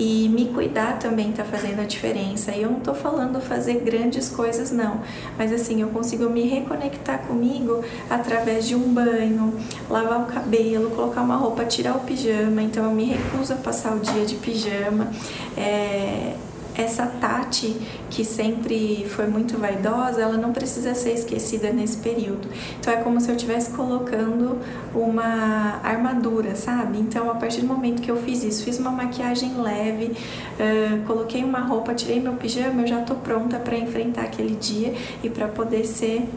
E 0.00 0.30
me 0.30 0.46
cuidar 0.46 0.98
também 0.98 1.28
está 1.28 1.44
fazendo 1.44 1.80
a 1.80 1.84
diferença. 1.84 2.52
E 2.52 2.62
eu 2.62 2.70
não 2.70 2.78
estou 2.78 2.94
falando 2.94 3.38
fazer 3.38 3.80
grandes 3.80 4.30
coisas, 4.30 4.72
não. 4.72 5.02
Mas 5.36 5.52
assim, 5.52 5.82
eu 5.82 5.88
consigo 5.88 6.30
me 6.30 6.48
reconectar 6.48 7.18
comigo 7.26 7.84
através 8.08 8.66
de 8.66 8.74
um 8.74 8.94
banho, 8.94 9.52
lavar 9.90 10.22
o 10.22 10.24
cabelo, 10.24 10.90
colocar 10.92 11.20
uma 11.20 11.36
roupa, 11.36 11.66
tirar 11.66 11.96
o 11.96 12.00
pijama. 12.00 12.62
Então 12.62 12.86
eu 12.86 12.92
me 12.92 13.04
recuso 13.04 13.52
a 13.52 13.56
passar 13.56 13.94
o 13.94 14.00
dia 14.00 14.24
de 14.24 14.36
pijama. 14.36 15.12
É, 15.54 16.34
essa 16.76 17.06
Tati, 17.06 17.76
que 18.08 18.24
sempre 18.24 19.06
foi 19.08 19.26
muito 19.26 19.58
vaidosa, 19.58 20.22
ela 20.22 20.36
não 20.36 20.52
precisa 20.52 20.94
ser 20.94 21.12
esquecida 21.12 21.70
nesse 21.72 21.98
período. 21.98 22.48
Então 22.78 22.92
é 22.92 22.96
como 22.98 23.20
se 23.20 23.28
eu 23.28 23.36
estivesse 23.36 23.70
colocando 23.70 24.58
uma 24.94 25.80
armadura, 25.82 26.54
sabe? 26.54 26.98
Então 26.98 27.30
a 27.30 27.34
partir 27.34 27.60
do 27.62 27.66
momento 27.66 28.00
que 28.02 28.10
eu 28.10 28.16
fiz 28.16 28.42
isso, 28.42 28.64
fiz 28.64 28.78
uma 28.78 28.90
maquiagem 28.90 29.60
leve, 29.60 30.12
uh, 30.12 31.06
coloquei 31.06 31.44
uma 31.44 31.60
roupa, 31.60 31.94
tirei 31.94 32.20
meu 32.20 32.34
pijama, 32.34 32.82
eu 32.82 32.86
já 32.86 33.00
tô 33.02 33.14
pronta 33.16 33.58
para 33.58 33.76
enfrentar 33.76 34.22
aquele 34.22 34.54
dia 34.56 34.94
e 35.22 35.28
para 35.28 35.48
poder 35.48 35.84
ser 35.84 36.28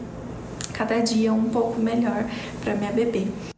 cada 0.72 0.98
dia 1.00 1.32
um 1.32 1.44
pouco 1.44 1.80
melhor 1.80 2.24
para 2.62 2.74
minha 2.74 2.92
bebê. 2.92 3.53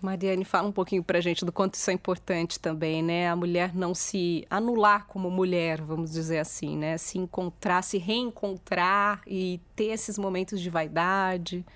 Mariane, 0.00 0.44
fala 0.44 0.68
um 0.68 0.72
pouquinho 0.72 1.02
para 1.02 1.18
a 1.18 1.20
gente 1.20 1.44
do 1.44 1.50
quanto 1.50 1.74
isso 1.74 1.90
é 1.90 1.92
importante 1.92 2.60
também, 2.60 3.02
né? 3.02 3.28
A 3.28 3.34
mulher 3.34 3.74
não 3.74 3.94
se 3.94 4.46
anular 4.48 5.06
como 5.06 5.28
mulher, 5.28 5.82
vamos 5.82 6.12
dizer 6.12 6.38
assim, 6.38 6.76
né? 6.76 6.96
Se 6.96 7.18
encontrar, 7.18 7.82
se 7.82 7.98
reencontrar 7.98 9.20
e 9.26 9.60
ter 9.74 9.86
esses 9.86 10.16
momentos 10.16 10.60
de 10.60 10.70
vaidade. 10.70 11.66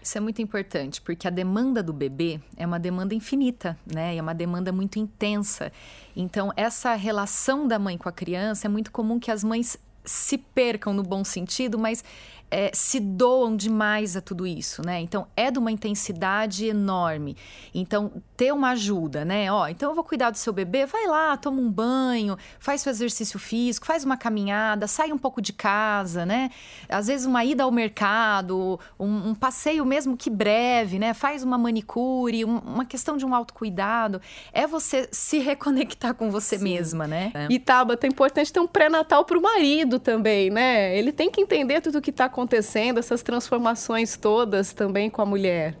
Isso 0.00 0.16
é 0.16 0.20
muito 0.20 0.40
importante, 0.40 1.02
porque 1.02 1.28
a 1.28 1.30
demanda 1.30 1.82
do 1.82 1.92
bebê 1.92 2.40
é 2.56 2.64
uma 2.64 2.78
demanda 2.78 3.14
infinita, 3.14 3.76
né? 3.84 4.16
É 4.16 4.22
uma 4.22 4.34
demanda 4.34 4.72
muito 4.72 4.98
intensa. 4.98 5.70
Então, 6.14 6.50
essa 6.56 6.94
relação 6.94 7.68
da 7.68 7.78
mãe 7.78 7.98
com 7.98 8.08
a 8.08 8.12
criança 8.12 8.66
é 8.66 8.70
muito 8.70 8.90
comum 8.90 9.20
que 9.20 9.30
as 9.30 9.44
mães 9.44 9.76
se 10.06 10.38
percam 10.38 10.94
no 10.94 11.02
bom 11.02 11.24
sentido, 11.24 11.78
mas 11.78 12.04
é, 12.50 12.70
se 12.72 13.00
doam 13.00 13.56
demais 13.56 14.16
a 14.16 14.20
tudo 14.20 14.46
isso, 14.46 14.82
né? 14.84 15.00
Então 15.00 15.26
é 15.36 15.50
de 15.50 15.58
uma 15.58 15.72
intensidade 15.72 16.66
enorme. 16.66 17.36
Então 17.74 18.12
ter 18.36 18.52
uma 18.52 18.70
ajuda, 18.70 19.24
né? 19.24 19.50
Ó, 19.50 19.66
então 19.66 19.90
eu 19.90 19.94
vou 19.94 20.04
cuidar 20.04 20.30
do 20.30 20.38
seu 20.38 20.52
bebê, 20.52 20.86
vai 20.86 21.06
lá, 21.06 21.36
toma 21.36 21.60
um 21.60 21.70
banho, 21.70 22.36
faz 22.58 22.82
seu 22.82 22.90
exercício 22.90 23.38
físico, 23.38 23.86
faz 23.86 24.04
uma 24.04 24.16
caminhada, 24.16 24.86
sai 24.86 25.12
um 25.12 25.18
pouco 25.18 25.40
de 25.40 25.52
casa, 25.52 26.24
né? 26.24 26.50
Às 26.88 27.08
vezes 27.08 27.26
uma 27.26 27.44
ida 27.44 27.64
ao 27.64 27.70
mercado, 27.72 28.78
um, 28.98 29.30
um 29.30 29.34
passeio 29.34 29.84
mesmo 29.84 30.16
que 30.16 30.30
breve, 30.30 30.98
né? 30.98 31.14
Faz 31.14 31.42
uma 31.42 31.58
manicure, 31.58 32.44
um, 32.44 32.58
uma 32.58 32.84
questão 32.84 33.16
de 33.16 33.26
um 33.26 33.34
autocuidado. 33.34 34.20
É 34.52 34.66
você 34.66 35.08
se 35.10 35.38
reconectar 35.38 36.14
com 36.14 36.30
você 36.30 36.58
Sim. 36.58 36.64
mesma, 36.64 37.06
né? 37.06 37.32
E 37.50 37.58
Tabata, 37.58 38.06
é 38.06 38.10
importante 38.10 38.52
ter 38.52 38.60
um 38.60 38.66
pré-natal 38.66 39.24
para 39.24 39.38
o 39.38 39.42
marido 39.42 39.98
também, 39.98 40.50
né? 40.50 40.96
Ele 40.96 41.10
tem 41.10 41.30
que 41.30 41.40
entender 41.40 41.80
tudo 41.80 41.98
o 41.98 42.02
que 42.02 42.10
está 42.10 42.28
acontecendo, 42.36 42.98
essas 42.98 43.22
transformações 43.22 44.14
todas 44.18 44.74
também 44.74 45.08
com 45.08 45.22
a 45.22 45.26
mulher? 45.26 45.74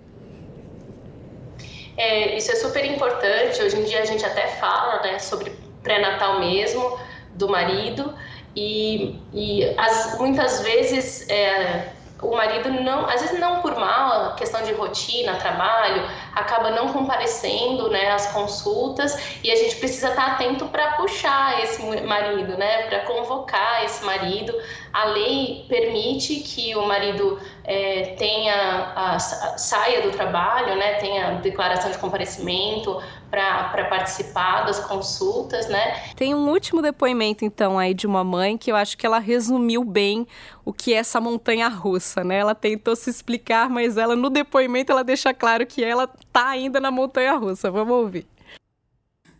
É, 1.98 2.36
isso 2.36 2.50
é 2.50 2.56
super 2.56 2.84
importante. 2.84 3.62
Hoje 3.62 3.76
em 3.76 3.84
dia 3.84 4.00
a 4.00 4.04
gente 4.06 4.24
até 4.24 4.46
fala 4.48 5.02
né, 5.02 5.18
sobre 5.18 5.52
pré-natal 5.82 6.40
mesmo, 6.40 6.98
do 7.34 7.48
marido, 7.48 8.14
e, 8.56 9.18
e 9.34 9.64
as, 9.76 10.18
muitas 10.18 10.62
vezes 10.62 11.28
é, 11.28 11.92
o 12.22 12.34
marido 12.34 12.70
não, 12.70 13.06
às 13.06 13.20
vezes 13.20 13.38
não 13.38 13.60
por 13.60 13.74
mal, 13.76 14.34
questão 14.36 14.62
de 14.62 14.72
rotina, 14.72 15.36
trabalho, 15.36 16.02
acaba 16.34 16.70
não 16.70 16.92
comparecendo, 16.92 17.90
né, 17.90 18.10
às 18.10 18.32
consultas 18.32 19.38
e 19.44 19.50
a 19.50 19.56
gente 19.56 19.76
precisa 19.76 20.08
estar 20.08 20.32
atento 20.32 20.66
para 20.66 20.92
puxar 20.92 21.62
esse 21.62 21.82
marido, 22.06 22.56
né, 22.56 22.86
para 22.88 23.00
convocar 23.00 23.84
esse 23.84 24.04
marido. 24.04 24.54
A 24.92 25.04
lei 25.04 25.66
permite 25.68 26.36
que 26.36 26.74
o 26.74 26.86
marido 26.86 27.38
é, 27.66 28.14
tenha 28.16 28.54
a, 28.54 29.16
a, 29.16 29.18
saia 29.18 30.02
do 30.02 30.12
trabalho, 30.12 30.76
né, 30.76 30.94
tenha 30.94 31.32
declaração 31.40 31.90
de 31.90 31.98
comparecimento 31.98 33.02
para 33.28 33.84
participar 33.86 34.64
das 34.64 34.78
consultas, 34.86 35.68
né. 35.68 36.00
Tem 36.14 36.32
um 36.32 36.48
último 36.48 36.80
depoimento 36.80 37.44
então 37.44 37.76
aí 37.76 37.92
de 37.92 38.06
uma 38.06 38.22
mãe 38.22 38.56
que 38.56 38.70
eu 38.70 38.76
acho 38.76 38.96
que 38.96 39.04
ela 39.04 39.18
resumiu 39.18 39.82
bem 39.82 40.26
o 40.64 40.72
que 40.72 40.94
é 40.94 40.98
essa 40.98 41.20
montanha 41.20 41.68
russa, 41.68 42.22
né? 42.22 42.38
Ela 42.38 42.54
tentou 42.54 42.94
se 42.94 43.10
explicar, 43.10 43.68
mas 43.68 43.96
ela 43.96 44.14
no 44.14 44.30
depoimento 44.30 44.92
ela 44.92 45.02
deixa 45.02 45.34
claro 45.34 45.66
que 45.66 45.82
ela 45.82 46.08
tá 46.32 46.48
ainda 46.48 46.80
na 46.80 46.90
montanha 46.90 47.34
russa. 47.34 47.70
Vamos 47.70 47.94
ouvir. 47.94 48.26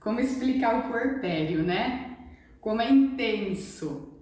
Como 0.00 0.20
explicar 0.20 0.78
o 0.78 0.90
puerpério, 0.90 1.62
né? 1.62 2.16
Como 2.60 2.80
é 2.80 2.90
intenso. 2.90 4.12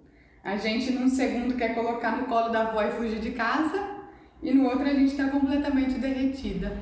A 0.43 0.57
gente 0.57 0.91
num 0.91 1.09
segundo 1.09 1.55
quer 1.55 1.73
colocar 1.73 2.17
no 2.17 2.25
colo 2.25 2.49
da 2.49 2.69
avó 2.69 2.83
e 2.83 2.91
fugir 2.91 3.19
de 3.19 3.31
casa, 3.31 3.94
e 4.45 4.53
no 4.53 4.63
outro 4.63 4.83
a 4.83 4.93
gente 4.93 5.11
está 5.11 5.27
completamente 5.27 5.95
derretida. 5.95 6.77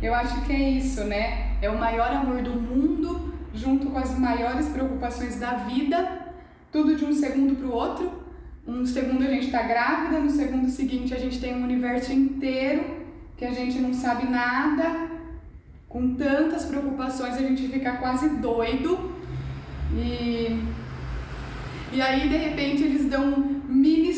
Eu 0.00 0.14
acho 0.14 0.40
que 0.46 0.52
é 0.52 0.70
isso, 0.70 1.04
né? 1.04 1.56
É 1.60 1.68
o 1.68 1.78
maior 1.78 2.10
amor 2.10 2.40
do 2.40 2.54
mundo, 2.54 3.34
junto 3.52 3.90
com 3.90 3.98
as 3.98 4.18
maiores 4.18 4.68
preocupações 4.68 5.38
da 5.38 5.54
vida, 5.54 6.26
tudo 6.72 6.96
de 6.96 7.04
um 7.04 7.12
segundo 7.12 7.56
para 7.56 7.66
o 7.66 7.72
outro 7.72 8.26
um 8.66 8.84
segundo 8.84 9.22
a 9.22 9.28
gente 9.28 9.46
está 9.46 9.62
grávida, 9.62 10.18
no 10.18 10.28
segundo 10.28 10.68
seguinte 10.68 11.14
a 11.14 11.18
gente 11.18 11.38
tem 11.38 11.54
um 11.54 11.62
universo 11.62 12.12
inteiro 12.12 12.84
que 13.36 13.44
a 13.44 13.52
gente 13.52 13.78
não 13.78 13.94
sabe 13.94 14.28
nada, 14.28 15.08
com 15.88 16.14
tantas 16.14 16.64
preocupações 16.64 17.36
a 17.36 17.42
gente 17.42 17.68
fica 17.68 17.92
quase 17.92 18.28
doido 18.40 19.12
e 19.94 20.64
e 21.92 22.02
aí 22.02 22.28
de 22.28 22.36
repente 22.36 22.82
eles 22.82 23.08
dão 23.08 23.62
mini 23.68 24.12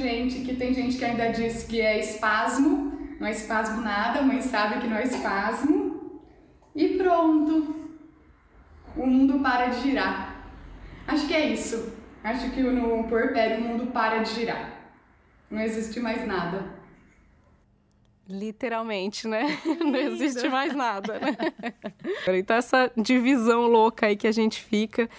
gente, 0.00 0.40
que 0.40 0.56
tem 0.56 0.74
gente 0.74 0.96
que 0.96 1.04
ainda 1.04 1.30
diz 1.30 1.64
que 1.64 1.80
é 1.80 2.00
espasmo, 2.00 2.98
não 3.20 3.26
é 3.26 3.30
espasmo 3.30 3.82
nada, 3.82 4.22
mãe 4.22 4.40
sabe 4.40 4.80
que 4.80 4.86
não 4.86 4.96
é 4.96 5.04
espasmo. 5.04 5.80
E 6.74 6.96
pronto. 6.96 7.88
O 8.96 9.06
mundo 9.06 9.38
para 9.40 9.66
de 9.66 9.82
girar. 9.82 10.44
Acho 11.06 11.26
que 11.26 11.34
é 11.34 11.48
isso. 11.48 11.94
Acho 12.24 12.50
que 12.50 12.62
no 12.62 13.04
puerpério 13.04 13.58
o 13.58 13.68
mundo 13.68 13.92
para 13.92 14.18
de 14.18 14.30
girar. 14.34 14.72
Não 15.50 15.60
existe 15.60 16.00
mais 16.00 16.26
nada. 16.26 16.80
Literalmente, 18.28 19.26
né? 19.26 19.58
Não 19.80 19.96
existe 19.96 20.48
mais 20.48 20.74
nada, 20.74 21.18
né? 21.18 21.36
Então, 22.38 22.56
essa 22.56 22.90
divisão 22.96 23.62
louca 23.66 24.06
aí 24.06 24.16
que 24.16 24.26
a 24.26 24.32
gente 24.32 24.62
fica. 24.62 25.10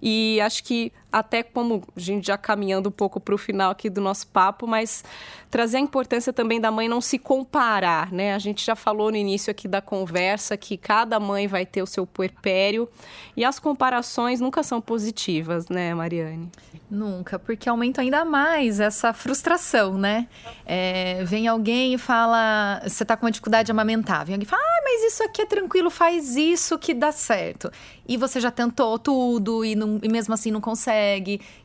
E 0.00 0.40
acho 0.40 0.62
que 0.62 0.92
até 1.12 1.42
como 1.42 1.82
a 1.96 2.00
gente 2.00 2.26
já 2.26 2.38
caminhando 2.38 2.88
um 2.88 2.92
pouco 2.92 3.20
para 3.20 3.34
o 3.34 3.38
final 3.38 3.70
aqui 3.70 3.90
do 3.90 4.00
nosso 4.00 4.26
papo, 4.28 4.66
mas 4.66 5.02
trazer 5.50 5.78
a 5.78 5.80
importância 5.80 6.32
também 6.32 6.60
da 6.60 6.70
mãe 6.70 6.88
não 6.88 7.00
se 7.00 7.18
comparar, 7.18 8.12
né? 8.12 8.34
A 8.34 8.38
gente 8.38 8.64
já 8.64 8.76
falou 8.76 9.10
no 9.10 9.16
início 9.16 9.50
aqui 9.50 9.66
da 9.66 9.80
conversa 9.80 10.56
que 10.56 10.76
cada 10.76 11.18
mãe 11.18 11.48
vai 11.48 11.66
ter 11.66 11.82
o 11.82 11.86
seu 11.86 12.06
puerpério 12.06 12.88
e 13.36 13.44
as 13.44 13.58
comparações 13.58 14.40
nunca 14.40 14.62
são 14.62 14.80
positivas, 14.80 15.68
né, 15.68 15.92
Mariane? 15.94 16.50
Nunca, 16.88 17.38
porque 17.38 17.68
aumenta 17.68 18.00
ainda 18.00 18.24
mais 18.24 18.80
essa 18.80 19.12
frustração, 19.12 19.98
né? 19.98 20.28
É, 20.64 21.24
vem 21.24 21.48
alguém 21.48 21.94
e 21.94 21.98
fala, 21.98 22.80
você 22.84 23.02
está 23.02 23.16
com 23.16 23.26
uma 23.26 23.32
dificuldade 23.32 23.66
de 23.66 23.72
amamentar, 23.72 24.24
vem 24.24 24.34
alguém 24.34 24.46
e 24.46 24.48
fala, 24.48 24.62
ah, 24.62 24.82
mas 24.84 25.12
isso 25.12 25.22
aqui 25.22 25.42
é 25.42 25.46
tranquilo, 25.46 25.90
faz 25.90 26.36
isso 26.36 26.78
que 26.78 26.94
dá 26.94 27.10
certo. 27.12 27.70
E 28.06 28.16
você 28.16 28.40
já 28.40 28.50
tentou 28.50 28.98
tudo 28.98 29.64
e, 29.64 29.74
não, 29.74 30.00
e 30.02 30.08
mesmo 30.08 30.34
assim 30.34 30.50
não 30.50 30.60
consegue. 30.60 30.99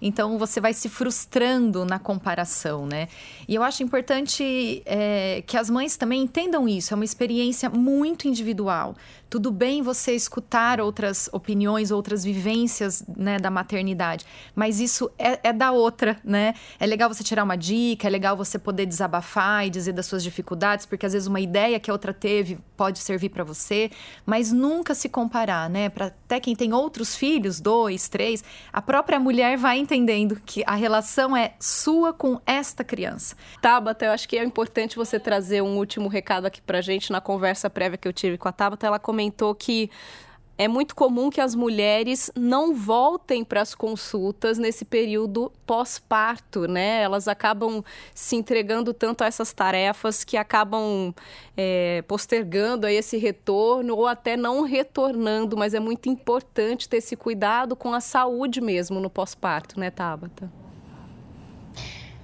Então 0.02 0.38
você 0.38 0.60
vai 0.60 0.74
se 0.74 0.90
frustrando 0.90 1.86
na 1.86 2.00
comparação, 2.00 2.86
né? 2.86 3.08
E 3.48 3.56
eu 3.56 3.64
acho 3.64 3.84
importante 3.84 4.82
é, 4.86 5.44
que 5.46 5.58
as 5.58 5.70
mães 5.70 5.98
também 5.98 6.24
entendam 6.24 6.68
isso. 6.68 6.94
É 6.94 6.96
uma 6.96 7.06
experiência 7.06 7.70
muito 7.70 8.28
individual. 8.28 8.96
Tudo 9.30 9.52
bem 9.52 9.82
você 9.82 10.14
escutar 10.14 10.80
outras 10.80 11.30
opiniões, 11.32 11.92
outras 11.92 12.24
vivências 12.24 13.04
né, 13.16 13.38
da 13.38 13.50
maternidade, 13.50 14.26
mas 14.54 14.80
isso 14.80 15.12
é, 15.18 15.40
é, 15.50 15.54
da 15.54 15.72
outra, 15.72 16.18
né? 16.24 16.54
É 16.80 16.86
legal 16.86 17.10
você 17.10 17.24
tirar 17.24 17.44
uma 17.44 17.56
dica, 17.56 18.08
é 18.08 18.10
legal 18.10 18.38
você 18.38 18.58
poder 18.60 18.86
desabafar 18.86 19.66
e 19.66 19.70
dizer 19.70 19.94
das 19.94 20.06
suas 20.06 20.24
dificuldades, 20.24 20.86
porque 20.86 21.06
às 21.06 21.14
vezes 21.14 21.28
uma 21.28 21.40
ideia 21.40 21.80
que 21.80 21.90
a 21.90 21.94
outra 21.94 22.14
teve 22.14 22.58
pode 22.78 23.00
servir 23.00 23.30
para 23.30 23.44
você, 23.44 23.90
mas 24.26 24.52
nunca 24.52 24.94
se 24.94 25.10
comparar, 25.10 25.70
né? 25.70 25.90
Para 25.90 26.08
até 26.08 26.40
quem 26.40 26.56
tem 26.56 26.74
outros 26.74 27.16
filhos, 27.16 27.60
dois, 27.60 28.08
três, 28.08 28.44
a 28.72 28.82
própria 28.82 29.20
mulher 29.20 29.58
vai 29.58 29.78
entendendo 29.78 30.40
que 30.46 30.64
a 30.66 30.76
relação 30.76 31.36
é 31.36 31.54
sua 31.60 32.14
com 32.14 32.40
esta 32.46 32.84
criança. 32.84 33.36
Tabata, 33.62 34.06
eu 34.06 34.12
acho 34.12 34.28
que 34.28 34.38
é 34.38 34.44
importante 34.44 34.96
você 34.96 35.20
trazer 35.20 35.62
um 35.62 35.78
último 35.78 36.08
recado 36.08 36.46
aqui 36.46 36.62
pra 36.62 36.82
gente 36.82 37.12
na 37.12 37.22
conversa 37.22 37.70
prévia 37.70 37.98
que 37.98 38.08
eu 38.08 38.14
tive 38.14 38.38
com 38.38 38.48
a 38.48 38.52
Tabata, 38.52 38.88
ela 38.88 39.00
comentou 39.16 39.56
que 39.56 39.90
é 40.58 40.70
muito 40.70 40.96
comum 40.96 41.30
que 41.30 41.42
as 41.42 41.54
mulheres 41.54 42.32
não 42.34 42.74
voltem 42.74 43.44
para 43.44 43.62
as 43.62 43.76
consultas 43.76 44.58
nesse 44.58 44.86
período 44.86 45.52
pós-parto, 45.66 46.66
né? 46.66 47.02
Elas 47.02 47.28
acabam 47.28 47.84
se 48.14 48.38
entregando 48.38 48.94
tanto 48.94 49.24
a 49.24 49.28
essas 49.28 49.52
tarefas 49.52 50.24
que 50.24 50.38
acabam 50.38 51.14
é, 51.58 52.04
postergando 52.08 52.88
aí 52.88 52.96
esse 52.96 53.18
retorno 53.18 53.98
ou 53.98 54.08
até 54.08 54.38
não 54.38 54.64
retornando, 54.64 55.58
mas 55.58 55.74
é 55.74 55.80
muito 55.80 56.08
importante 56.08 56.88
ter 56.88 56.98
esse 56.98 57.18
cuidado 57.18 57.76
com 57.76 57.94
a 57.94 58.00
saúde 58.00 58.62
mesmo 58.62 59.02
no 59.02 59.10
pós-parto, 59.10 59.78
né, 59.78 59.92
Tabata? 59.92 60.50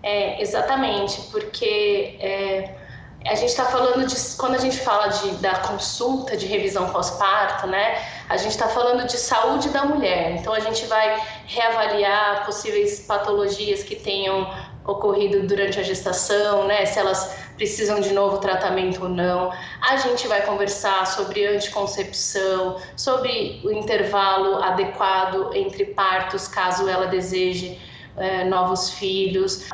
É, 0.02 0.42
exatamente, 0.42 1.22
porque 1.32 2.16
é 2.20 2.81
a 3.26 3.36
gente 3.36 3.50
está 3.50 3.66
falando 3.66 4.06
de 4.08 4.16
quando 4.38 4.56
a 4.56 4.58
gente 4.58 4.80
fala 4.80 5.08
de, 5.08 5.32
da 5.36 5.56
consulta 5.60 6.36
de 6.36 6.48
revisão 6.48 6.90
pós-parto, 6.90 7.68
né? 7.68 8.04
A 8.28 8.36
gente 8.36 8.52
está 8.52 8.68
falando 8.68 9.06
de 9.06 9.18
saúde 9.18 9.70
da 9.70 9.86
mulher. 9.86 10.32
Então 10.32 10.54
a 10.54 10.60
gente 10.60 10.86
vai 10.86 11.22
reavaliar 11.46 12.46
possíveis 12.46 13.02
patologias 13.02 13.84
que 13.84 13.96
tenham 13.96 14.50
ocorrido 14.86 15.46
durante 15.46 15.80
a 15.80 15.84
gestação, 15.84 16.66
né? 16.66 16.86
Se 16.86 16.98
elas 16.98 17.36
precisam 17.56 18.00
de 18.00 18.12
novo 18.12 18.40
tratamento 18.40 19.04
ou 19.04 19.10
não. 19.10 19.52
A 19.82 19.98
gente 19.98 20.28
vai 20.28 20.42
conversar 20.44 21.06
sobre 21.06 21.46
anticoncepção, 21.46 22.78
sobre 22.98 23.62
o 23.64 23.72
intervalo 23.72 24.64
adequado 24.64 25.52
entre 25.54 25.86
partos, 25.86 26.48
caso 26.48 26.90
ela 26.90 27.06
deseje 27.06 27.80
é, 28.18 28.44
novos 28.46 28.90
filhos. 28.90 29.70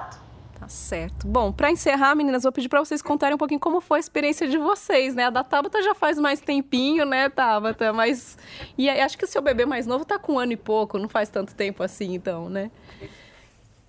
Tá 0.68 0.72
certo. 0.72 1.26
Bom, 1.26 1.50
para 1.50 1.72
encerrar, 1.72 2.14
meninas, 2.14 2.44
vou 2.44 2.52
pedir 2.52 2.68
para 2.68 2.82
vocês 2.82 3.02
contarem 3.02 3.36
um 3.36 3.38
pouquinho 3.38 3.60
como 3.60 3.80
foi 3.80 4.00
a 4.00 4.02
experiência 4.02 4.50
de 4.50 4.58
vocês, 4.58 5.16
né? 5.16 5.24
A 5.24 5.30
da 5.30 5.42
Tabata 5.42 5.82
já 5.82 5.96
faz 5.96 6.20
mais 6.20 6.42
tempinho, 6.42 7.06
né, 7.06 7.30
Tabata? 7.30 7.94
Mas. 7.94 8.38
E 8.78 8.90
acho 8.90 9.18
que 9.18 9.24
o 9.24 9.28
seu 9.28 9.42
bebê 9.42 9.66
mais 9.66 9.88
novo 9.88 10.04
tá 10.04 10.20
com 10.20 10.34
um 10.34 10.40
ano 10.40 10.52
e 10.52 10.58
pouco, 10.58 10.98
não 10.98 11.08
faz 11.08 11.30
tanto 11.30 11.56
tempo 11.56 11.82
assim, 11.84 12.14
então, 12.14 12.50
né? 12.50 12.70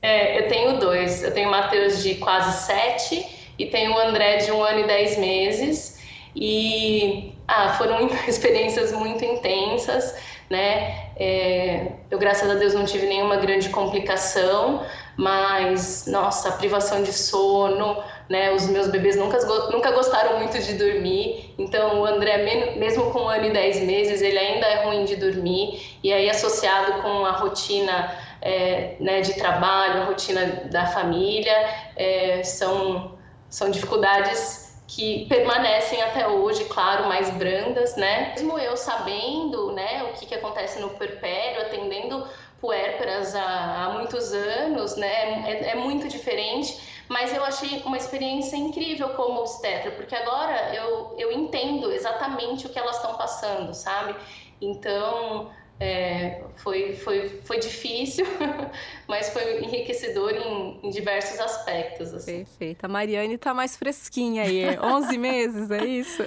É, 0.00 0.38
eu 0.38 0.48
tenho 0.48 0.78
dois. 0.78 1.24
Eu 1.24 1.34
tenho 1.34 1.48
o 1.48 1.50
Matheus 1.50 2.00
de 2.00 2.14
quase 2.14 2.64
sete 2.64 3.26
e 3.58 3.66
tenho 3.66 3.94
o 3.94 3.98
André 3.98 4.36
de 4.36 4.52
um 4.52 4.62
ano 4.62 4.78
e 4.78 4.86
dez 4.86 5.18
meses. 5.18 5.98
E 6.36 7.32
ah, 7.48 7.70
foram 7.70 8.06
experiências 8.28 8.92
muito 8.92 9.24
intensas, 9.24 10.14
né? 10.48 11.10
É, 11.16 11.88
eu, 12.08 12.20
graças 12.20 12.48
a 12.48 12.54
Deus, 12.54 12.72
não 12.72 12.84
tive 12.84 13.06
nenhuma 13.06 13.36
grande 13.38 13.68
complicação, 13.70 14.86
mas 15.18 16.06
nossa, 16.06 16.52
privação 16.52 17.02
de 17.02 17.12
sono, 17.12 18.00
né? 18.28 18.52
Os 18.52 18.68
meus 18.68 18.86
bebês 18.86 19.16
nunca, 19.16 19.36
nunca 19.72 19.90
gostaram 19.90 20.38
muito 20.38 20.56
de 20.60 20.74
dormir, 20.74 21.52
então 21.58 22.00
o 22.00 22.06
André, 22.06 22.76
mesmo 22.76 23.10
com 23.10 23.22
um 23.22 23.28
ano 23.28 23.46
e 23.46 23.50
dez 23.50 23.80
meses, 23.80 24.22
ele 24.22 24.38
ainda 24.38 24.64
é 24.64 24.84
ruim 24.84 25.04
de 25.04 25.16
dormir, 25.16 25.98
e 26.04 26.12
aí 26.12 26.30
associado 26.30 27.02
com 27.02 27.26
a 27.26 27.32
rotina 27.32 28.16
é, 28.40 28.94
né, 29.00 29.20
de 29.20 29.34
trabalho, 29.34 30.02
a 30.02 30.04
rotina 30.04 30.46
da 30.70 30.86
família, 30.86 31.68
é, 31.96 32.44
são, 32.44 33.18
são 33.50 33.72
dificuldades 33.72 34.68
que 34.86 35.26
permanecem 35.28 36.00
até 36.00 36.28
hoje, 36.28 36.64
claro, 36.66 37.06
mais 37.08 37.28
brandas, 37.30 37.96
né? 37.96 38.30
Mesmo 38.30 38.56
eu 38.58 38.76
sabendo, 38.76 39.72
né, 39.72 40.04
o 40.04 40.18
que, 40.18 40.26
que 40.26 40.34
acontece 40.34 40.80
no 40.80 40.90
perpério, 40.90 41.60
atendendo 41.60 42.24
puérperas 42.60 43.34
há, 43.34 43.84
há 43.84 43.90
muitos 43.90 44.32
anos, 44.32 44.96
né? 44.96 45.50
É, 45.50 45.70
é, 45.70 45.74
muito 45.74 46.08
diferente, 46.08 46.78
mas 47.08 47.34
eu 47.34 47.44
achei 47.44 47.80
uma 47.82 47.96
experiência 47.96 48.56
incrível 48.56 49.10
como 49.10 49.40
obstetra, 49.40 49.92
porque 49.92 50.14
agora 50.14 50.74
eu, 50.74 51.14
eu 51.18 51.32
entendo 51.32 51.90
exatamente 51.92 52.66
o 52.66 52.68
que 52.68 52.78
elas 52.78 52.96
estão 52.96 53.16
passando, 53.16 53.72
sabe? 53.74 54.14
Então, 54.60 55.50
é, 55.80 56.42
foi, 56.56 56.94
foi, 56.94 57.28
foi 57.44 57.60
difícil, 57.60 58.26
mas 59.06 59.30
foi 59.30 59.62
enriquecedor 59.62 60.32
em, 60.32 60.80
em 60.82 60.90
diversos 60.90 61.38
aspectos. 61.38 62.12
Assim. 62.12 62.38
Perfeito. 62.38 62.84
A 62.84 62.88
Mariane 62.88 63.38
tá 63.38 63.54
mais 63.54 63.76
fresquinha 63.76 64.42
aí, 64.42 64.76
11 64.80 65.16
meses, 65.18 65.70
é 65.70 65.84
isso? 65.84 66.22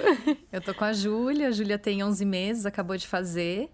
Eu 0.50 0.62
tô 0.62 0.72
com 0.72 0.84
a 0.84 0.94
Júlia, 0.94 1.48
a 1.48 1.50
Júlia 1.50 1.78
tem 1.78 2.02
11 2.02 2.24
meses, 2.24 2.64
acabou 2.64 2.96
de 2.96 3.06
fazer. 3.06 3.70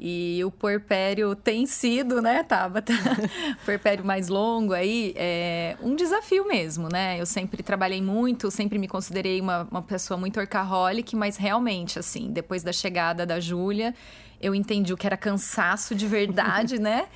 E 0.00 0.40
o 0.44 0.50
puerpério 0.50 1.34
tem 1.34 1.66
sido, 1.66 2.22
né, 2.22 2.44
Tabata? 2.44 2.92
puerpério 3.64 4.04
mais 4.04 4.28
longo 4.28 4.72
aí, 4.72 5.12
é 5.16 5.76
um 5.82 5.96
desafio 5.96 6.46
mesmo, 6.46 6.88
né? 6.88 7.20
Eu 7.20 7.26
sempre 7.26 7.64
trabalhei 7.64 8.00
muito, 8.00 8.48
sempre 8.48 8.78
me 8.78 8.86
considerei 8.86 9.40
uma, 9.40 9.66
uma 9.68 9.82
pessoa 9.82 10.16
muito 10.16 10.38
orcaholic, 10.38 11.16
mas 11.16 11.36
realmente, 11.36 11.98
assim, 11.98 12.30
depois 12.30 12.62
da 12.62 12.72
chegada 12.72 13.26
da 13.26 13.40
Júlia, 13.40 13.92
eu 14.40 14.54
entendi 14.54 14.92
o 14.92 14.96
que 14.96 15.06
era 15.06 15.16
cansaço 15.16 15.96
de 15.96 16.06
verdade, 16.06 16.78
né? 16.80 17.08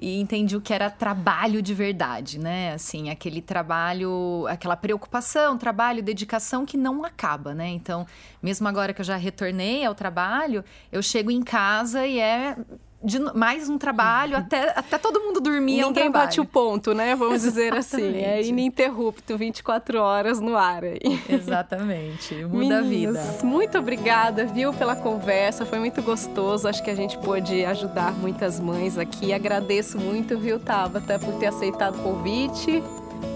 E 0.00 0.20
entendi 0.20 0.56
o 0.56 0.60
que 0.60 0.72
era 0.72 0.88
trabalho 0.88 1.60
de 1.60 1.74
verdade, 1.74 2.38
né? 2.38 2.72
Assim, 2.72 3.10
aquele 3.10 3.42
trabalho, 3.42 4.46
aquela 4.48 4.76
preocupação, 4.76 5.58
trabalho, 5.58 6.02
dedicação 6.02 6.64
que 6.64 6.76
não 6.76 7.04
acaba, 7.04 7.52
né? 7.52 7.68
Então, 7.68 8.06
mesmo 8.40 8.68
agora 8.68 8.94
que 8.94 9.00
eu 9.00 9.04
já 9.04 9.16
retornei 9.16 9.84
ao 9.84 9.96
trabalho, 9.96 10.64
eu 10.92 11.02
chego 11.02 11.32
em 11.32 11.42
casa 11.42 12.06
e 12.06 12.20
é 12.20 12.56
de 13.02 13.18
mais 13.34 13.68
um 13.68 13.78
trabalho 13.78 14.36
até, 14.36 14.72
até 14.74 14.98
todo 14.98 15.20
mundo 15.20 15.40
dormir. 15.40 15.84
Ninguém 15.84 16.06
é 16.06 16.08
um 16.08 16.12
bate 16.12 16.40
o 16.40 16.44
ponto, 16.44 16.92
né? 16.92 17.14
Vamos 17.14 17.42
dizer 17.42 17.74
assim. 17.74 18.16
É 18.16 18.42
ininterrupto, 18.42 19.36
24 19.38 20.00
horas 20.00 20.40
no 20.40 20.56
ar 20.56 20.82
aí. 20.84 21.22
Exatamente. 21.28 22.34
Muda 22.46 22.82
Meninos, 22.82 23.16
a 23.16 23.22
vida. 23.22 23.44
Muito 23.44 23.78
obrigada, 23.78 24.44
viu, 24.46 24.72
pela 24.72 24.96
conversa. 24.96 25.64
Foi 25.64 25.78
muito 25.78 26.02
gostoso. 26.02 26.66
Acho 26.66 26.82
que 26.82 26.90
a 26.90 26.96
gente 26.96 27.16
pôde 27.18 27.64
ajudar 27.64 28.12
muitas 28.12 28.58
mães 28.58 28.98
aqui. 28.98 29.32
Agradeço 29.32 29.98
muito, 29.98 30.36
viu, 30.36 30.58
Tabata, 30.58 31.18
por 31.18 31.34
ter 31.34 31.46
aceitado 31.46 31.96
o 32.00 32.02
convite. 32.02 32.82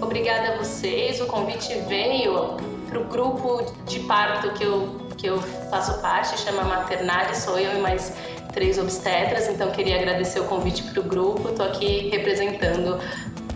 Obrigada 0.00 0.54
a 0.54 0.58
vocês. 0.58 1.20
O 1.20 1.26
convite 1.26 1.72
veio 1.88 2.56
para 2.88 3.00
o 3.00 3.04
grupo 3.04 3.64
de 3.86 4.00
parto 4.00 4.52
que 4.54 4.64
eu, 4.64 4.98
que 5.16 5.26
eu 5.26 5.40
faço 5.70 6.00
parte, 6.02 6.38
chama 6.40 6.64
Maternale, 6.64 7.34
sou 7.34 7.58
eu 7.58 7.78
e 7.78 7.80
mais 7.80 8.12
três 8.52 8.78
obstetras, 8.78 9.48
então 9.48 9.70
queria 9.70 9.96
agradecer 9.96 10.40
o 10.40 10.44
convite 10.44 10.82
para 10.82 11.00
o 11.00 11.02
grupo. 11.02 11.48
Estou 11.48 11.66
aqui 11.66 12.08
representando 12.10 12.98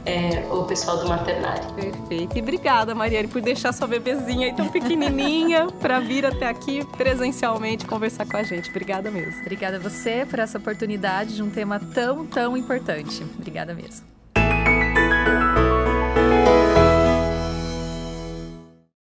é, 0.07 0.47
o 0.51 0.65
pessoal 0.65 0.99
do 0.99 1.09
maternário. 1.09 1.65
Perfeito. 1.75 2.39
E 2.39 2.41
obrigada, 2.41 2.95
Mariane, 2.95 3.29
por 3.29 3.43
deixar 3.43 3.73
sua 3.73 3.89
bebezinha 3.89 4.47
aí 4.47 4.55
tão 4.55 4.69
pequenininha 4.69 5.67
para 5.81 5.99
vir 5.99 6.25
até 6.25 6.47
aqui 6.47 6.85
presencialmente 6.97 7.85
conversar 7.85 8.25
com 8.25 8.37
a 8.37 8.43
gente. 8.43 8.71
Obrigada 8.71 9.11
mesmo. 9.11 9.41
Obrigada 9.41 9.77
a 9.77 9.81
você 9.81 10.25
por 10.29 10.39
essa 10.39 10.59
oportunidade 10.59 11.35
de 11.35 11.43
um 11.43 11.51
tema 11.51 11.81
tão, 11.81 12.25
tão 12.25 12.57
importante. 12.57 13.23
Obrigada 13.37 13.75
mesmo. 13.75 14.16